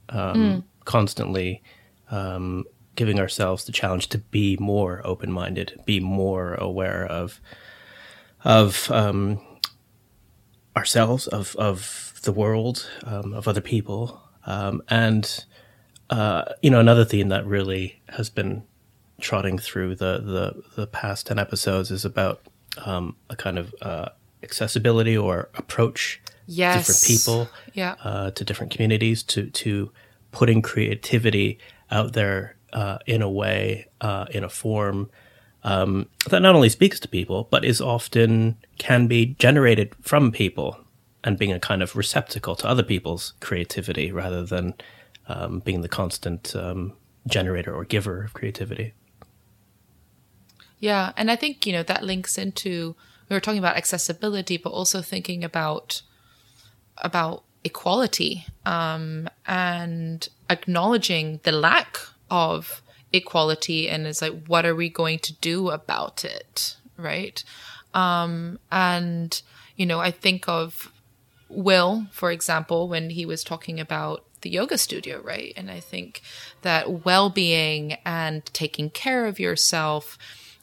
um, 0.08 0.64
constantly 0.84 1.62
um, 2.10 2.64
giving 2.94 3.18
ourselves 3.18 3.64
the 3.64 3.72
challenge 3.72 4.08
to 4.08 4.18
be 4.18 4.56
more 4.60 5.00
open 5.04 5.32
minded, 5.32 5.80
be 5.84 6.00
more 6.00 6.54
aware 6.54 7.06
of 7.06 7.40
of 8.44 8.90
um, 8.90 9.40
ourselves, 10.76 11.26
of 11.28 11.56
of 11.56 12.20
the 12.22 12.32
world, 12.32 12.88
um, 13.04 13.32
of 13.32 13.48
other 13.48 13.60
people, 13.60 14.22
um, 14.46 14.82
and 14.88 15.44
uh, 16.10 16.44
you 16.60 16.70
know 16.70 16.80
another 16.80 17.04
theme 17.04 17.28
that 17.28 17.46
really 17.46 18.02
has 18.10 18.30
been 18.30 18.62
trotting 19.20 19.58
through 19.58 19.94
the 19.94 20.18
the, 20.18 20.62
the 20.76 20.86
past 20.86 21.26
ten 21.26 21.38
episodes 21.38 21.90
is 21.90 22.04
about 22.04 22.42
um, 22.84 23.16
a 23.30 23.36
kind 23.36 23.58
of 23.58 23.74
uh, 23.80 24.08
accessibility 24.42 25.16
or 25.16 25.48
approach 25.54 26.20
Yes. 26.52 26.86
different 26.86 27.02
people 27.06 27.48
Yeah. 27.74 27.94
uh, 28.04 28.30
to 28.32 28.44
different 28.44 28.72
communities 28.72 29.22
to 29.24 29.50
to 29.50 29.90
putting 30.30 30.62
creativity 30.62 31.58
out 31.90 32.12
there 32.12 32.56
uh, 32.72 32.98
in 33.06 33.22
a 33.22 33.30
way 33.30 33.86
uh, 34.00 34.26
in 34.30 34.44
a 34.44 34.48
form 34.48 35.10
um, 35.64 36.08
that 36.28 36.42
not 36.42 36.54
only 36.54 36.68
speaks 36.68 36.98
to 37.00 37.08
people 37.08 37.48
but 37.50 37.64
is 37.64 37.80
often 37.80 38.56
can 38.78 39.06
be 39.06 39.36
generated 39.38 39.94
from 40.00 40.32
people 40.32 40.78
and 41.24 41.38
being 41.38 41.52
a 41.52 41.60
kind 41.60 41.82
of 41.82 41.94
receptacle 41.96 42.56
to 42.56 42.66
other 42.68 42.82
people's 42.82 43.34
creativity 43.40 44.10
rather 44.10 44.44
than 44.44 44.74
um, 45.28 45.60
being 45.60 45.82
the 45.82 45.88
constant 45.88 46.54
um, 46.56 46.92
generator 47.26 47.72
or 47.72 47.84
giver 47.84 48.24
of 48.24 48.32
creativity. 48.34 48.92
Yeah, 50.78 51.12
and 51.16 51.30
I 51.30 51.36
think 51.36 51.64
you 51.66 51.72
know 51.72 51.84
that 51.84 52.02
links 52.02 52.36
into 52.36 52.96
we 53.28 53.36
were 53.36 53.40
talking 53.40 53.60
about 53.60 53.76
accessibility, 53.76 54.56
but 54.56 54.70
also 54.70 55.00
thinking 55.00 55.44
about 55.44 56.02
about 57.02 57.44
equality 57.64 58.46
um, 58.64 59.28
and 59.46 60.28
acknowledging 60.50 61.40
the 61.42 61.52
lack 61.52 61.98
of 62.30 62.82
equality, 63.12 63.88
and 63.88 64.06
it's 64.06 64.22
like, 64.22 64.46
what 64.46 64.64
are 64.64 64.74
we 64.74 64.88
going 64.88 65.18
to 65.18 65.34
do 65.34 65.70
about 65.70 66.24
it, 66.24 66.76
right? 66.96 67.44
Um, 67.94 68.58
and 68.70 69.40
you 69.76 69.86
know, 69.86 70.00
I 70.00 70.10
think 70.10 70.48
of 70.48 70.92
Will, 71.48 72.06
for 72.10 72.30
example, 72.30 72.88
when 72.88 73.10
he 73.10 73.26
was 73.26 73.44
talking 73.44 73.78
about 73.78 74.24
the 74.40 74.50
yoga 74.50 74.76
studio, 74.78 75.20
right? 75.22 75.52
And 75.56 75.70
I 75.70 75.80
think 75.80 76.22
that 76.62 77.04
well 77.04 77.30
being 77.30 77.96
and 78.04 78.44
taking 78.46 78.90
care 78.90 79.26
of 79.26 79.40
yourself 79.40 80.18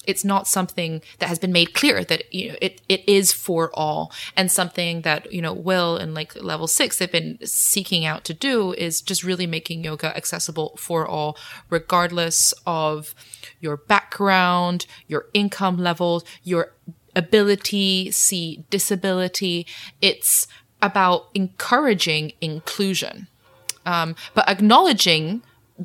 it's 0.10 0.26
not 0.26 0.48
something 0.48 1.02
that 1.20 1.30
has 1.30 1.38
been 1.38 1.52
made 1.52 1.74
clear 1.76 2.04
that 2.04 2.34
you 2.34 2.50
know 2.50 2.56
it, 2.62 2.82
it 2.90 3.08
is 3.08 3.32
for 3.32 3.70
all. 3.74 4.12
And 4.36 4.52
something 4.52 5.02
that 5.02 5.32
you 5.32 5.42
know 5.42 5.54
will 5.54 5.98
and 5.98 6.14
like 6.14 6.36
level 6.42 6.68
six 6.68 6.98
they've 6.98 7.12
been 7.12 7.38
seeking 7.46 8.06
out 8.06 8.24
to 8.26 8.34
do 8.34 8.74
is 8.74 9.02
just 9.02 9.24
really 9.24 9.48
making 9.48 9.84
yoga 9.84 10.16
accessible 10.18 10.76
for 10.78 11.08
all 11.08 11.38
regardless 11.70 12.54
of 12.66 13.14
your 13.60 13.78
background 13.78 14.86
your 15.08 15.28
income 15.34 15.78
levels 15.78 16.24
your 16.44 16.74
ability 17.16 18.10
see 18.12 18.64
disability. 18.70 19.68
It's 20.02 20.48
about 20.82 21.28
encouraging 21.36 22.32
inclusion 22.42 23.28
um, 23.86 24.16
but 24.34 24.48
acknowledging 24.48 25.42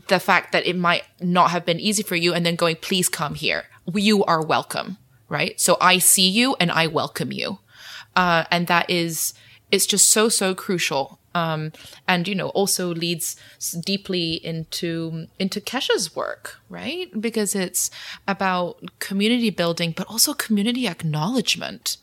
the 0.08 0.20
fact 0.20 0.52
that 0.52 0.66
it 0.66 0.76
might 0.76 1.04
not 1.20 1.50
have 1.50 1.64
been 1.64 1.80
easy 1.80 2.02
for 2.02 2.16
you 2.16 2.34
and 2.34 2.44
then 2.44 2.56
going, 2.56 2.76
please 2.76 3.08
come 3.08 3.34
here. 3.34 3.64
You 3.92 4.24
are 4.24 4.44
welcome, 4.44 4.98
right? 5.28 5.60
So 5.60 5.76
I 5.80 5.98
see 5.98 6.28
you 6.28 6.56
and 6.58 6.70
I 6.70 6.86
welcome 6.86 7.32
you. 7.32 7.58
Uh, 8.16 8.44
and 8.50 8.66
that 8.66 8.88
is, 8.90 9.34
it's 9.70 9.86
just 9.86 10.10
so, 10.10 10.28
so 10.28 10.54
crucial. 10.54 11.18
Um, 11.34 11.72
and, 12.06 12.28
you 12.28 12.34
know, 12.34 12.48
also 12.50 12.94
leads 12.94 13.36
deeply 13.84 14.34
into, 14.44 15.26
into 15.38 15.60
Kesha's 15.60 16.14
work, 16.14 16.60
right? 16.68 17.08
Because 17.20 17.56
it's 17.56 17.90
about 18.28 18.80
community 19.00 19.50
building, 19.50 19.92
but 19.96 20.06
also 20.06 20.32
community 20.32 20.86
acknowledgement 20.86 21.96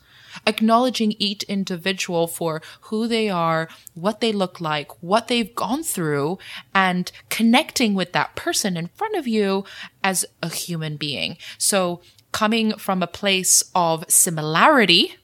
acknowledging 0.46 1.12
each 1.18 1.42
individual 1.44 2.26
for 2.26 2.62
who 2.82 3.06
they 3.06 3.28
are, 3.28 3.68
what 3.94 4.20
they 4.20 4.32
look 4.32 4.60
like, 4.60 5.02
what 5.02 5.28
they've 5.28 5.54
gone 5.54 5.82
through, 5.82 6.38
and 6.74 7.10
connecting 7.28 7.94
with 7.94 8.12
that 8.12 8.34
person 8.36 8.76
in 8.76 8.88
front 8.88 9.16
of 9.16 9.26
you 9.26 9.64
as 10.02 10.24
a 10.42 10.48
human 10.48 10.96
being. 10.96 11.36
So 11.58 12.00
coming 12.32 12.72
from 12.76 13.02
a 13.02 13.06
place 13.06 13.62
of 13.74 14.04
similarity 14.08 15.16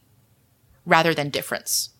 rather 0.84 1.14
than 1.14 1.30
difference. 1.30 1.90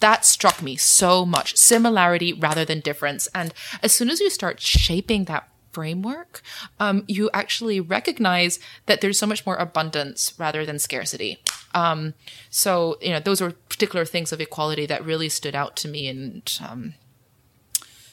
That 0.00 0.24
struck 0.24 0.62
me 0.62 0.76
so 0.76 1.24
much. 1.24 1.56
Similarity 1.56 2.32
rather 2.32 2.64
than 2.64 2.80
difference. 2.80 3.28
And 3.34 3.54
as 3.82 3.92
soon 3.92 4.10
as 4.10 4.20
you 4.20 4.30
start 4.30 4.60
shaping 4.60 5.24
that 5.24 5.48
framework, 5.72 6.42
um, 6.78 7.04
you 7.08 7.30
actually 7.32 7.80
recognize 7.80 8.58
that 8.86 9.00
there's 9.00 9.18
so 9.18 9.26
much 9.26 9.44
more 9.46 9.56
abundance 9.56 10.34
rather 10.38 10.64
than 10.64 10.78
scarcity. 10.78 11.38
Um, 11.74 12.14
so, 12.50 12.98
you 13.00 13.10
know, 13.10 13.20
those 13.20 13.40
were 13.40 13.52
particular 13.68 14.04
things 14.04 14.32
of 14.32 14.40
equality 14.40 14.86
that 14.86 15.04
really 15.04 15.28
stood 15.28 15.54
out 15.54 15.76
to 15.76 15.88
me 15.88 16.08
and, 16.08 16.58
um, 16.68 16.94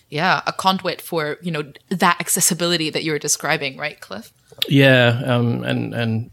yeah, 0.10 0.42
a 0.48 0.54
conduit 0.54 1.02
for, 1.02 1.38
you 1.42 1.52
know, 1.52 1.72
that 1.90 2.20
accessibility 2.20 2.90
that 2.90 3.04
you 3.04 3.12
were 3.12 3.20
describing, 3.20 3.78
right, 3.78 4.00
Cliff? 4.00 4.34
Yeah. 4.68 5.22
Um, 5.26 5.64
and, 5.64 5.94
and 5.94 6.32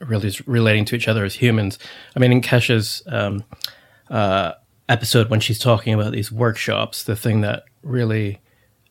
really 0.00 0.32
relating 0.46 0.84
to 0.86 0.96
each 0.96 1.08
other 1.08 1.24
as 1.24 1.34
humans. 1.34 1.78
I 2.14 2.18
mean, 2.18 2.32
in 2.32 2.42
Kesha's, 2.42 3.02
um, 3.06 3.44
uh, 4.10 4.52
episode 4.88 5.30
when 5.30 5.40
she's 5.40 5.58
talking 5.58 5.94
about 5.94 6.12
these 6.12 6.30
workshops, 6.30 7.04
the 7.04 7.16
thing 7.16 7.40
that 7.40 7.64
really, 7.82 8.42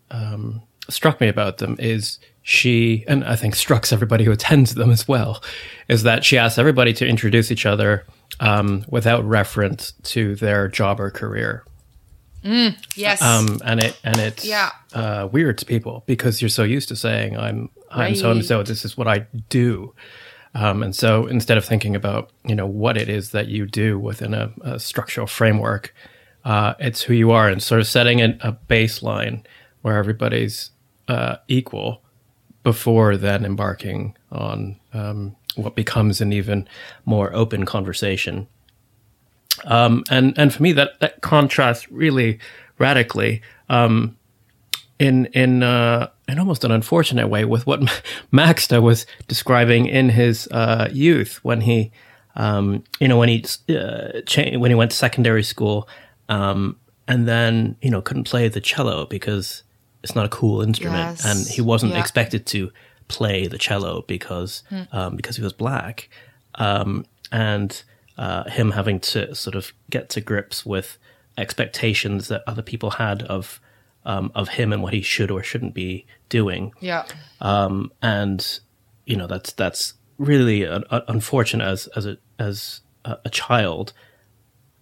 um, 0.09 0.63
struck 0.89 1.21
me 1.21 1.27
about 1.27 1.57
them 1.57 1.75
is 1.79 2.19
she, 2.41 3.05
and 3.07 3.23
I 3.23 3.35
think 3.35 3.55
struck 3.55 3.91
everybody 3.91 4.23
who 4.23 4.31
attends 4.31 4.75
them 4.75 4.91
as 4.91 5.07
well, 5.07 5.43
is 5.87 6.03
that 6.03 6.23
she 6.23 6.37
asks 6.37 6.57
everybody 6.57 6.93
to 6.93 7.07
introduce 7.07 7.51
each 7.51 7.65
other 7.65 8.05
um, 8.39 8.85
without 8.89 9.23
reference 9.25 9.93
to 10.03 10.35
their 10.35 10.67
job 10.67 10.99
or 10.99 11.09
career. 11.09 11.65
Mm, 12.43 12.75
yes. 12.95 13.21
Um, 13.21 13.61
and 13.63 13.81
it 13.81 13.97
and 14.03 14.17
it's 14.17 14.43
yeah. 14.43 14.71
uh, 14.93 15.29
weird 15.31 15.57
to 15.59 15.65
people 15.65 16.03
because 16.05 16.41
you're 16.41 16.49
so 16.49 16.63
used 16.63 16.89
to 16.89 16.95
saying 16.95 17.37
I'm 17.37 17.69
I'm 17.89 18.15
so 18.15 18.31
and 18.31 18.43
so. 18.43 18.63
This 18.63 18.83
is 18.83 18.97
what 18.97 19.07
I 19.07 19.27
do. 19.47 19.93
Um, 20.55 20.83
and 20.83 20.95
so 20.95 21.25
instead 21.25 21.57
of 21.57 21.63
thinking 21.63 21.95
about 21.95 22.31
you 22.43 22.53
know 22.53 22.65
what 22.65 22.97
it 22.97 23.07
is 23.07 23.31
that 23.31 23.47
you 23.47 23.65
do 23.65 23.97
within 23.97 24.33
a, 24.33 24.51
a 24.61 24.79
structural 24.79 25.25
framework, 25.25 25.95
uh, 26.43 26.73
it's 26.79 27.01
who 27.01 27.13
you 27.13 27.31
are 27.31 27.47
and 27.47 27.63
sort 27.63 27.79
of 27.79 27.87
setting 27.87 28.21
a, 28.21 28.37
a 28.41 28.51
baseline 28.69 29.45
where 29.81 29.97
everybody's 29.97 30.71
uh, 31.07 31.37
equal 31.47 32.01
before 32.63 33.17
then 33.17 33.45
embarking 33.45 34.15
on 34.31 34.79
um, 34.93 35.35
what 35.55 35.75
becomes 35.75 36.21
an 36.21 36.31
even 36.33 36.67
more 37.05 37.33
open 37.35 37.65
conversation. 37.65 38.47
Um, 39.65 40.03
and 40.09 40.37
and 40.37 40.53
for 40.53 40.63
me, 40.63 40.71
that 40.73 40.99
that 40.99 41.21
contrasts 41.21 41.91
really 41.91 42.39
radically 42.79 43.41
um, 43.69 44.17
in 44.99 45.25
in 45.27 45.63
uh, 45.63 46.09
in 46.27 46.39
almost 46.39 46.63
an 46.63 46.71
unfortunate 46.71 47.27
way 47.27 47.45
with 47.45 47.67
what 47.67 47.81
Maxta 48.33 48.81
was 48.81 49.05
describing 49.27 49.85
in 49.85 50.09
his 50.09 50.47
uh, 50.51 50.89
youth 50.91 51.39
when 51.43 51.61
he 51.61 51.91
um, 52.35 52.83
you 52.99 53.07
know 53.07 53.17
when 53.17 53.29
he 53.29 53.45
uh, 53.69 54.21
cha- 54.25 54.57
when 54.57 54.71
he 54.71 54.75
went 54.75 54.91
to 54.91 54.97
secondary 54.97 55.43
school 55.43 55.87
um, 56.29 56.77
and 57.07 57.27
then 57.27 57.75
you 57.81 57.89
know 57.89 58.01
couldn't 58.01 58.23
play 58.23 58.47
the 58.47 58.61
cello 58.61 59.05
because 59.05 59.63
it's 60.03 60.15
not 60.15 60.25
a 60.25 60.29
cool 60.29 60.61
instrument, 60.61 61.17
yes. 61.17 61.25
and 61.25 61.47
he 61.47 61.61
wasn't 61.61 61.93
yeah. 61.93 61.99
expected 61.99 62.45
to 62.47 62.71
play 63.07 63.47
the 63.47 63.57
cello 63.57 64.03
because 64.07 64.63
hmm. 64.69 64.83
um, 64.91 65.15
because 65.15 65.37
he 65.37 65.41
was 65.41 65.53
black, 65.53 66.09
um, 66.55 67.05
and 67.31 67.83
uh, 68.17 68.49
him 68.49 68.71
having 68.71 68.99
to 68.99 69.33
sort 69.33 69.55
of 69.55 69.73
get 69.89 70.09
to 70.09 70.21
grips 70.21 70.65
with 70.65 70.97
expectations 71.37 72.27
that 72.27 72.43
other 72.45 72.61
people 72.61 72.91
had 72.91 73.23
of 73.23 73.59
um, 74.05 74.31
of 74.35 74.49
him 74.49 74.73
and 74.73 74.83
what 74.83 74.93
he 74.93 75.01
should 75.01 75.31
or 75.31 75.41
shouldn't 75.41 75.73
be 75.73 76.05
doing. 76.29 76.73
Yeah, 76.79 77.05
um, 77.39 77.91
and 78.01 78.59
you 79.05 79.15
know 79.15 79.27
that's 79.27 79.53
that's 79.53 79.93
really 80.17 80.63
unfortunate 80.63 81.65
as 81.65 81.87
as 81.87 82.05
a 82.05 82.17
as 82.37 82.81
a, 83.05 83.17
a 83.25 83.29
child 83.29 83.93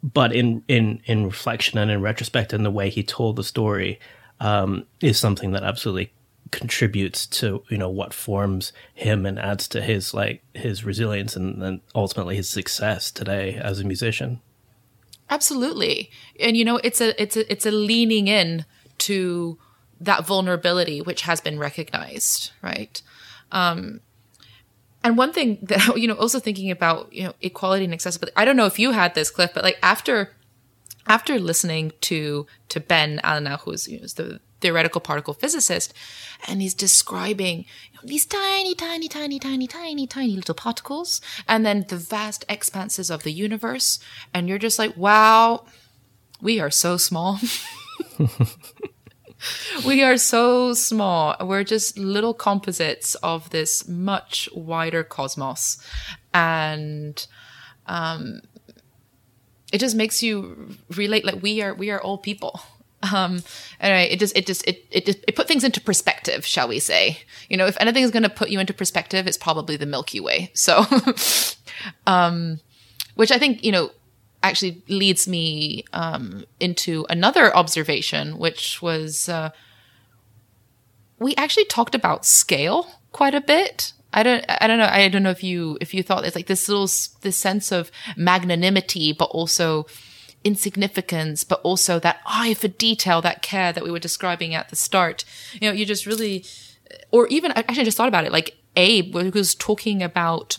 but 0.04 0.34
in 0.34 0.64
in 0.68 1.02
in 1.06 1.26
reflection 1.26 1.78
and 1.78 1.92
in 1.92 2.02
retrospect 2.02 2.54
and 2.54 2.66
the 2.66 2.72
way 2.72 2.90
he 2.90 3.04
told 3.04 3.36
the 3.36 3.44
story 3.44 4.00
um, 4.42 4.86
is 5.00 5.18
something 5.18 5.52
that 5.52 5.64
absolutely 5.64 6.12
contributes 6.50 7.26
to 7.26 7.64
you 7.70 7.78
know 7.78 7.90
what 7.90 8.14
forms 8.14 8.74
him 8.94 9.26
and 9.26 9.40
adds 9.40 9.70
to 9.70 9.82
his 9.82 10.14
like 10.14 10.44
his 10.54 10.84
resilience 10.84 11.38
and, 11.38 11.64
and 11.64 11.80
ultimately 11.96 12.36
his 12.36 12.50
success 12.50 13.10
today 13.10 13.56
as 13.56 13.80
a 13.80 13.86
musician. 13.86 14.42
Absolutely. 15.30 16.12
And 16.42 16.58
you 16.58 16.66
know 16.66 16.78
it's 16.84 17.00
a 17.00 17.20
it's 17.22 17.38
a 17.38 17.50
it's 17.50 17.66
a 17.66 17.72
leaning 17.72 18.28
in 18.28 18.66
to 18.98 19.58
that 20.02 20.26
vulnerability 20.28 21.00
which 21.00 21.22
has 21.22 21.40
been 21.40 21.58
recognized 21.58 22.52
right? 22.62 23.02
Um 23.52 24.02
and 25.04 25.18
one 25.18 25.32
thing 25.32 25.60
that 25.62 25.96
you 25.96 26.08
know 26.08 26.16
also 26.16 26.40
thinking 26.40 26.72
about 26.72 27.14
you 27.14 27.24
know 27.24 27.34
equality 27.42 27.86
and 27.86 27.94
accessibility 27.94 28.36
i 28.36 28.46
don't 28.46 28.56
know 28.56 28.66
if 28.66 28.78
you 28.78 28.92
had 28.92 29.16
this 29.16 29.32
cliff 29.32 29.52
but 29.54 29.64
like 29.64 29.80
after 29.82 30.32
after 31.08 31.40
listening 31.40 31.92
to 32.02 32.48
to 32.70 32.80
Ben 32.80 33.20
Allanach, 33.24 33.62
who's 33.62 33.88
you 33.88 34.00
know, 34.00 34.08
the 34.08 34.40
theoretical 34.62 35.02
particle 35.02 35.34
physicist, 35.34 35.94
and 36.48 36.62
he's 36.62 36.74
describing 36.74 37.60
you 37.92 37.96
know, 37.96 38.02
these 38.06 38.26
tiny, 38.26 38.76
tiny, 38.76 39.08
tiny, 39.08 39.40
tiny, 39.40 39.68
tiny, 39.68 40.08
tiny 40.08 40.36
little 40.36 40.56
particles, 40.56 41.20
and 41.48 41.66
then 41.66 41.86
the 41.90 41.98
vast 41.98 42.46
expanses 42.48 43.10
of 43.10 43.24
the 43.24 43.32
universe, 43.32 44.00
and 44.34 44.48
you're 44.48 44.60
just 44.60 44.80
like, 44.80 44.96
wow, 44.96 45.66
we 46.42 46.60
are 46.60 46.72
so 46.72 46.98
small. 46.98 47.40
we 49.86 50.04
are 50.04 50.18
so 50.18 50.74
small. 50.74 51.36
We're 51.42 51.64
just 51.64 51.98
little 51.98 52.34
composites 52.34 53.16
of 53.16 53.50
this 53.50 53.88
much 53.88 54.48
wider 54.54 55.04
cosmos, 55.04 55.84
and 56.34 57.26
um, 57.88 58.42
it 59.72 59.80
just 59.80 59.96
makes 59.96 60.22
you 60.22 60.76
relate 60.96 61.26
like 61.26 61.42
we 61.42 61.62
are 61.62 61.74
we 61.74 61.92
are 61.92 62.02
all 62.02 62.18
people. 62.18 62.62
Um 63.12 63.42
anyway 63.80 64.10
it 64.12 64.20
just 64.20 64.38
it 64.38 64.46
just 64.46 64.68
it 64.68 64.86
it, 64.92 65.06
just, 65.08 65.20
it 65.28 65.36
put 65.36 65.48
things 65.48 65.64
into 65.64 65.82
perspective 65.82 66.46
shall 66.46 66.68
we 66.68 66.80
say. 66.80 67.20
You 67.50 67.58
know 67.58 67.66
if 67.66 67.78
anything 67.80 68.04
is 68.04 68.12
going 68.12 68.24
to 68.24 68.30
put 68.30 68.50
you 68.50 68.60
into 68.60 68.74
perspective 68.74 69.26
it's 69.28 69.38
probably 69.38 69.76
the 69.78 69.86
milky 69.86 70.20
way. 70.20 70.52
So 70.56 70.86
um 72.06 72.60
which 73.16 73.32
i 73.32 73.38
think 73.38 73.64
you 73.64 73.72
know 73.72 73.92
actually 74.44 74.84
leads 74.88 75.28
me 75.28 75.86
um, 75.94 76.46
into 76.60 77.06
another 77.10 77.56
observation, 77.56 78.38
which 78.38 78.82
was 78.82 79.30
uh, 79.30 79.52
we 81.20 81.36
actually 81.36 81.66
talked 81.66 81.96
about 81.96 82.26
scale 82.26 82.88
quite 83.12 83.36
a 83.36 83.42
bit. 83.42 83.94
I 84.14 84.24
don't, 84.24 84.46
I 84.48 84.68
don't 84.68 84.78
know. 84.78 84.90
I 84.90 85.08
don't 85.08 85.24
know 85.24 85.30
if 85.30 85.44
you, 85.44 85.78
if 85.80 85.94
you 85.94 86.04
thought 86.04 86.26
it's 86.26 86.36
like 86.36 86.48
this 86.48 86.68
little, 86.68 86.90
this 87.22 87.38
sense 87.38 87.72
of 87.72 87.92
magnanimity, 88.18 89.14
but 89.14 89.26
also 89.26 89.86
insignificance, 90.44 91.44
but 91.44 91.62
also 91.62 92.00
that 92.00 92.20
eye 92.26 92.54
for 92.54 92.68
detail, 92.68 93.22
that 93.22 93.42
care 93.42 93.72
that 93.72 93.84
we 93.84 93.92
were 93.92 94.00
describing 94.00 94.54
at 94.54 94.70
the 94.70 94.76
start. 94.76 95.24
You 95.54 95.70
know, 95.70 95.74
you 95.74 95.86
just 95.86 96.06
really, 96.06 96.46
or 97.12 97.28
even, 97.28 97.52
I 97.52 97.60
actually 97.60 97.86
just 97.86 97.98
thought 97.98 98.08
about 98.08 98.26
it, 98.26 98.32
like 98.32 98.58
Abe 98.76 99.16
was 99.16 99.56
talking 99.56 100.02
about 100.02 100.58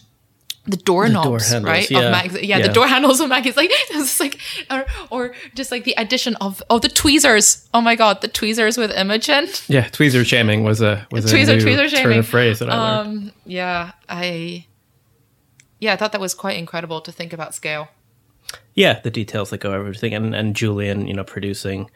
the 0.64 0.76
doorknobs, 0.76 1.24
door 1.24 1.38
handles, 1.40 1.64
right? 1.64 1.90
Yeah. 1.90 2.00
Of 2.00 2.12
Mag- 2.12 2.44
yeah, 2.44 2.58
yeah, 2.58 2.66
the 2.66 2.72
door 2.72 2.86
handles 2.94 3.20
of 3.20 3.28
Maggie's 3.28 3.56
like 3.56 3.70
it's 3.72 4.20
like, 4.20 4.38
or, 4.70 4.86
or 5.10 5.34
just 5.54 5.72
like 5.72 5.84
the 5.84 5.94
addition 5.96 6.36
of 6.36 6.62
oh 6.70 6.78
the 6.78 6.88
tweezers. 6.88 7.68
Oh 7.74 7.80
my 7.80 7.96
god, 7.96 8.20
the 8.20 8.28
tweezers 8.28 8.78
with 8.78 8.92
Imogen. 8.92 9.48
Yeah, 9.68 9.88
tweezer 9.88 10.24
shaming 10.24 10.62
was 10.62 10.80
a 10.80 11.06
was 11.10 11.26
tweezer, 11.26 11.54
a 11.54 11.56
new 11.56 11.64
tweezer 11.64 11.88
shaming. 11.88 12.04
turn 12.04 12.18
of 12.18 12.28
phrase 12.28 12.60
that 12.60 12.70
I 12.70 12.76
learned. 12.78 13.08
Um, 13.08 13.32
yeah, 13.44 13.92
I 14.08 14.66
yeah, 15.80 15.94
I 15.94 15.96
thought 15.96 16.12
that 16.12 16.20
was 16.20 16.34
quite 16.34 16.56
incredible 16.56 17.00
to 17.00 17.10
think 17.10 17.32
about 17.32 17.54
scale. 17.54 17.88
Yeah, 18.74 19.00
the 19.00 19.10
details 19.10 19.50
that 19.50 19.58
go 19.58 19.70
over 19.70 19.80
everything, 19.80 20.14
and 20.14 20.34
and 20.34 20.54
Julian, 20.54 21.08
you 21.08 21.14
know, 21.14 21.24
producing 21.24 21.90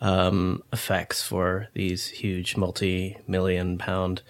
um, 0.00 0.62
effects 0.72 1.22
for 1.22 1.68
these 1.74 2.06
huge 2.06 2.56
multi-million 2.56 3.78
pound 3.78 4.22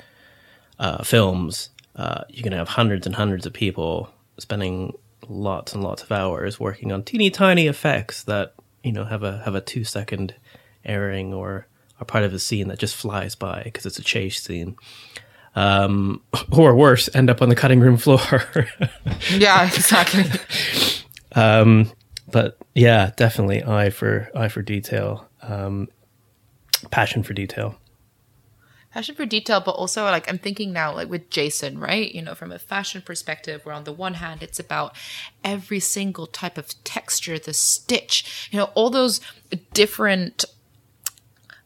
uh, 0.78 1.02
films 1.04 1.70
uh, 1.96 2.24
you 2.28 2.42
can 2.42 2.52
have 2.52 2.68
hundreds 2.68 3.06
and 3.06 3.14
hundreds 3.14 3.46
of 3.46 3.52
people 3.52 4.10
spending 4.38 4.96
lots 5.28 5.72
and 5.72 5.82
lots 5.82 6.02
of 6.02 6.10
hours 6.10 6.58
working 6.58 6.90
on 6.90 7.02
teeny 7.02 7.30
tiny 7.30 7.66
effects 7.66 8.24
that 8.24 8.54
you 8.82 8.92
know 8.92 9.04
have 9.04 9.22
a 9.22 9.38
have 9.44 9.54
a 9.54 9.60
two 9.60 9.84
second 9.84 10.34
airing 10.84 11.32
or 11.32 11.66
are 12.00 12.04
part 12.04 12.24
of 12.24 12.32
a 12.32 12.38
scene 12.38 12.68
that 12.68 12.78
just 12.78 12.96
flies 12.96 13.34
by 13.34 13.62
because 13.64 13.86
it's 13.86 13.98
a 13.98 14.02
chase 14.02 14.42
scene. 14.42 14.76
Um, 15.54 16.22
or 16.52 16.74
worse 16.74 17.14
end 17.14 17.28
up 17.28 17.42
on 17.42 17.48
the 17.48 17.54
cutting 17.54 17.80
room 17.80 17.96
floor. 17.96 18.20
Yeah 19.30 19.66
exactly. 19.66 20.24
Um, 21.34 21.92
but 22.30 22.58
yeah 22.74 23.12
definitely 23.16 23.62
eye 23.62 23.90
for 23.90 24.30
eye 24.34 24.48
for 24.48 24.62
detail 24.62 25.28
um, 25.42 25.88
passion 26.90 27.22
for 27.22 27.34
detail 27.34 27.76
passion 28.92 29.14
for 29.14 29.26
detail, 29.26 29.60
but 29.60 29.72
also 29.72 30.04
like 30.04 30.28
I'm 30.28 30.38
thinking 30.38 30.72
now, 30.72 30.94
like 30.94 31.08
with 31.08 31.30
Jason, 31.30 31.78
right? 31.78 32.12
You 32.14 32.22
know, 32.22 32.34
from 32.34 32.52
a 32.52 32.58
fashion 32.58 33.02
perspective, 33.02 33.64
where 33.64 33.74
on 33.74 33.84
the 33.84 33.92
one 33.92 34.14
hand, 34.14 34.42
it's 34.42 34.60
about 34.60 34.94
every 35.42 35.80
single 35.80 36.26
type 36.26 36.58
of 36.58 36.82
texture, 36.84 37.38
the 37.38 37.54
stitch, 37.54 38.48
you 38.50 38.58
know, 38.58 38.70
all 38.74 38.90
those 38.90 39.20
different 39.72 40.44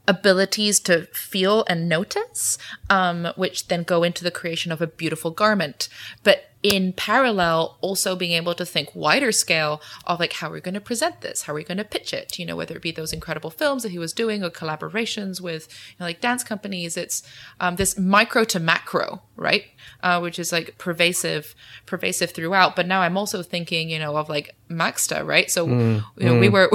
abilities 0.09 0.79
to 0.81 1.07
feel 1.07 1.65
and 1.69 1.89
notice, 1.89 2.59
um, 2.89 3.29
which 3.37 3.69
then 3.69 3.83
go 3.83 4.03
into 4.03 4.23
the 4.23 4.31
creation 4.31 4.71
of 4.71 4.81
a 4.81 4.87
beautiful 4.87 5.31
garment. 5.31 5.89
But 6.23 6.51
in 6.63 6.93
parallel, 6.93 7.77
also 7.81 8.17
being 8.17 8.33
able 8.33 8.55
to 8.55 8.65
think 8.65 8.95
wider 8.95 9.31
scale 9.31 9.81
of 10.07 10.19
like 10.19 10.35
how 10.35 10.49
are 10.49 10.55
we 10.55 10.61
going 10.61 10.75
to 10.75 10.81
present 10.81 11.21
this, 11.21 11.43
how 11.43 11.53
are 11.53 11.57
we 11.57 11.63
going 11.63 11.79
to 11.79 11.85
pitch 11.85 12.13
it, 12.13 12.39
you 12.39 12.47
know, 12.47 12.57
whether 12.57 12.77
it 12.77 12.83
be 12.83 12.91
those 12.91 13.13
incredible 13.13 13.51
films 13.51 13.83
that 13.83 13.93
he 13.93 13.99
was 13.99 14.13
doing 14.13 14.43
or 14.43 14.51
collaborations 14.51 15.41
with 15.41 15.69
you 15.91 15.97
know, 16.01 16.07
like 16.07 16.21
dance 16.21 16.43
companies. 16.43 16.97
It's 16.97 17.23
um, 17.61 17.77
this 17.77 17.99
micro 17.99 18.45
to 18.45 18.59
macro, 18.59 19.23
right, 19.37 19.65
uh, 20.03 20.19
which 20.19 20.39
is 20.39 20.51
like 20.51 20.77
pervasive, 20.79 21.55
pervasive 21.85 22.31
throughout. 22.31 22.75
But 22.75 22.87
now 22.87 23.03
I'm 23.03 23.17
also 23.17 23.43
thinking, 23.43 23.91
you 23.91 23.99
know, 23.99 24.17
of 24.17 24.29
like 24.29 24.55
Maxter, 24.71 25.25
right? 25.25 25.51
So 25.51 25.67
mm, 25.67 26.05
you 26.17 26.27
know, 26.27 26.35
mm. 26.35 26.41
we 26.41 26.49
were 26.49 26.71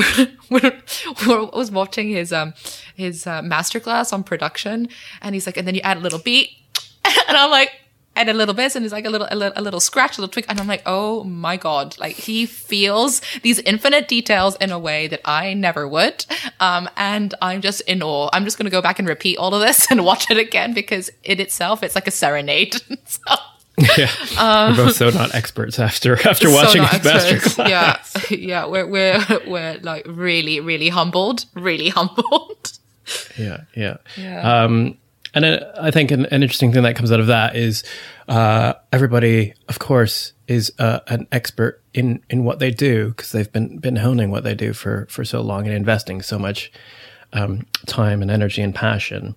we 0.50 1.50
was 1.58 1.72
watching 1.72 2.10
his 2.10 2.32
um 2.32 2.54
his 2.96 3.26
uh, 3.26 3.42
masterclass 3.42 4.14
on 4.14 4.24
production, 4.24 4.90
and 5.22 5.36
he's 5.36 5.46
like, 5.46 5.58
and 5.58 5.68
then 5.68 5.76
you 5.76 5.82
add 5.82 5.98
a 5.98 6.02
little 6.02 6.20
beat, 6.20 6.52
and 7.28 7.36
I'm 7.36 7.50
like 7.50 7.72
and 8.16 8.30
a 8.30 8.34
little 8.34 8.54
bit 8.54 8.76
and 8.76 8.84
it's 8.86 8.92
like 8.92 9.06
a 9.06 9.10
little, 9.10 9.28
a 9.32 9.36
little 9.36 9.54
a 9.56 9.62
little 9.62 9.80
scratch 9.80 10.18
a 10.18 10.22
little 10.22 10.32
tweak 10.32 10.46
and 10.50 10.60
i'm 10.60 10.68
like 10.68 10.82
oh 10.86 11.24
my 11.24 11.58
god 11.58 11.98
like 12.00 12.16
he 12.16 12.46
feels 12.46 13.22
these 13.42 13.60
infinite 13.60 14.08
details 14.08 14.56
in 14.58 14.72
a 14.72 14.80
way 14.80 15.08
that 15.08 15.22
i 15.26 15.54
never 15.54 15.88
would 15.88 16.26
um, 16.60 16.90
and 16.98 17.34
i'm 17.42 17.62
just 17.62 17.82
in 17.82 18.04
awe 18.04 18.30
i'm 18.34 18.44
just 18.44 18.58
going 18.58 18.66
to 18.66 18.72
go 18.72 18.82
back 18.82 19.00
and 19.00 19.08
repeat 19.08 19.38
all 19.38 19.54
of 19.54 19.62
this 19.62 19.88
and 19.92 20.04
watch 20.04 20.30
it 20.30 20.38
again 20.38 20.74
because 20.74 21.10
in 21.24 21.40
itself 21.40 21.84
it's 21.84 21.96
like 21.96 22.08
a 22.08 22.12
serenade 22.12 22.76
so 23.06 23.36
yeah, 23.98 24.12
um, 24.38 24.78
we're 24.78 24.86
both 24.86 24.96
so 24.96 25.10
not 25.10 25.34
experts 25.34 25.80
after 25.80 26.14
after 26.28 26.50
so 26.50 26.54
watching 26.54 26.84
his 26.84 27.00
masterclass. 27.00 27.70
Yeah, 27.70 28.04
yeah, 28.30 28.66
we're 28.68 28.86
we're 28.86 29.26
we're 29.48 29.80
like 29.82 30.06
really 30.08 30.60
really 30.60 30.90
humbled, 30.90 31.46
really 31.56 31.90
humbled. 31.90 32.78
Yeah, 33.38 33.62
yeah. 33.76 33.98
yeah. 34.18 34.64
Um, 34.64 34.98
and 35.34 35.46
I 35.80 35.92
think 35.92 36.12
an, 36.12 36.26
an, 36.26 36.44
interesting 36.44 36.74
thing 36.74 36.84
that 36.84 36.96
comes 36.96 37.12
out 37.12 37.20
of 37.20 37.28
that 37.28 37.56
is 37.56 37.84
uh, 38.28 38.74
everybody, 38.92 39.54
of 39.70 39.80
course, 39.80 40.34
is 40.48 40.74
uh, 40.78 41.00
an 41.08 41.28
expert 41.32 41.82
in, 41.94 42.22
in 42.30 42.44
what 42.44 42.60
they 42.60 42.72
do 42.72 43.10
because 43.10 43.32
they've 43.32 43.52
been 43.52 43.78
been 43.78 43.96
honing 43.96 44.30
what 44.30 44.44
they 44.44 44.56
do 44.56 44.74
for 44.74 45.08
for 45.10 45.24
so 45.24 45.42
long 45.42 45.66
and 45.66 45.74
investing 45.74 46.22
so 46.22 46.38
much 46.38 46.72
um, 47.34 47.66
time 47.86 48.22
and 48.22 48.30
energy 48.30 48.62
and 48.62 48.76
passion. 48.76 49.36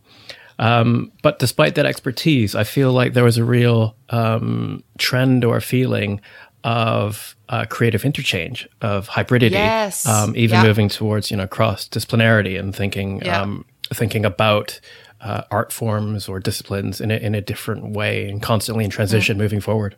Um, 0.58 1.12
but 1.22 1.38
despite 1.38 1.74
that 1.76 1.86
expertise, 1.86 2.54
I 2.54 2.64
feel 2.64 2.92
like 2.92 3.12
there 3.12 3.24
was 3.24 3.38
a 3.38 3.44
real 3.44 3.96
um, 4.10 4.82
trend 4.98 5.44
or 5.44 5.60
feeling 5.60 6.20
of 6.62 7.36
uh, 7.48 7.66
creative 7.66 8.04
interchange, 8.04 8.66
of 8.80 9.08
hybridity, 9.08 9.50
yes. 9.52 10.06
Um, 10.06 10.34
even 10.36 10.60
yeah. 10.60 10.64
moving 10.64 10.88
towards 10.88 11.30
you 11.30 11.36
know 11.36 11.46
cross 11.46 11.88
disciplinarity 11.88 12.58
and 12.58 12.74
thinking 12.74 13.20
yeah. 13.24 13.42
Um, 13.42 13.64
thinking 13.92 14.24
about 14.24 14.80
uh, 15.20 15.42
art 15.50 15.72
forms 15.72 16.28
or 16.28 16.40
disciplines 16.40 17.00
in 17.00 17.10
a, 17.10 17.16
in 17.16 17.34
a 17.34 17.40
different 17.40 17.90
way 17.90 18.28
and 18.28 18.42
constantly 18.42 18.84
in 18.84 18.90
transition 18.90 19.38
moving 19.38 19.60
forward. 19.60 19.96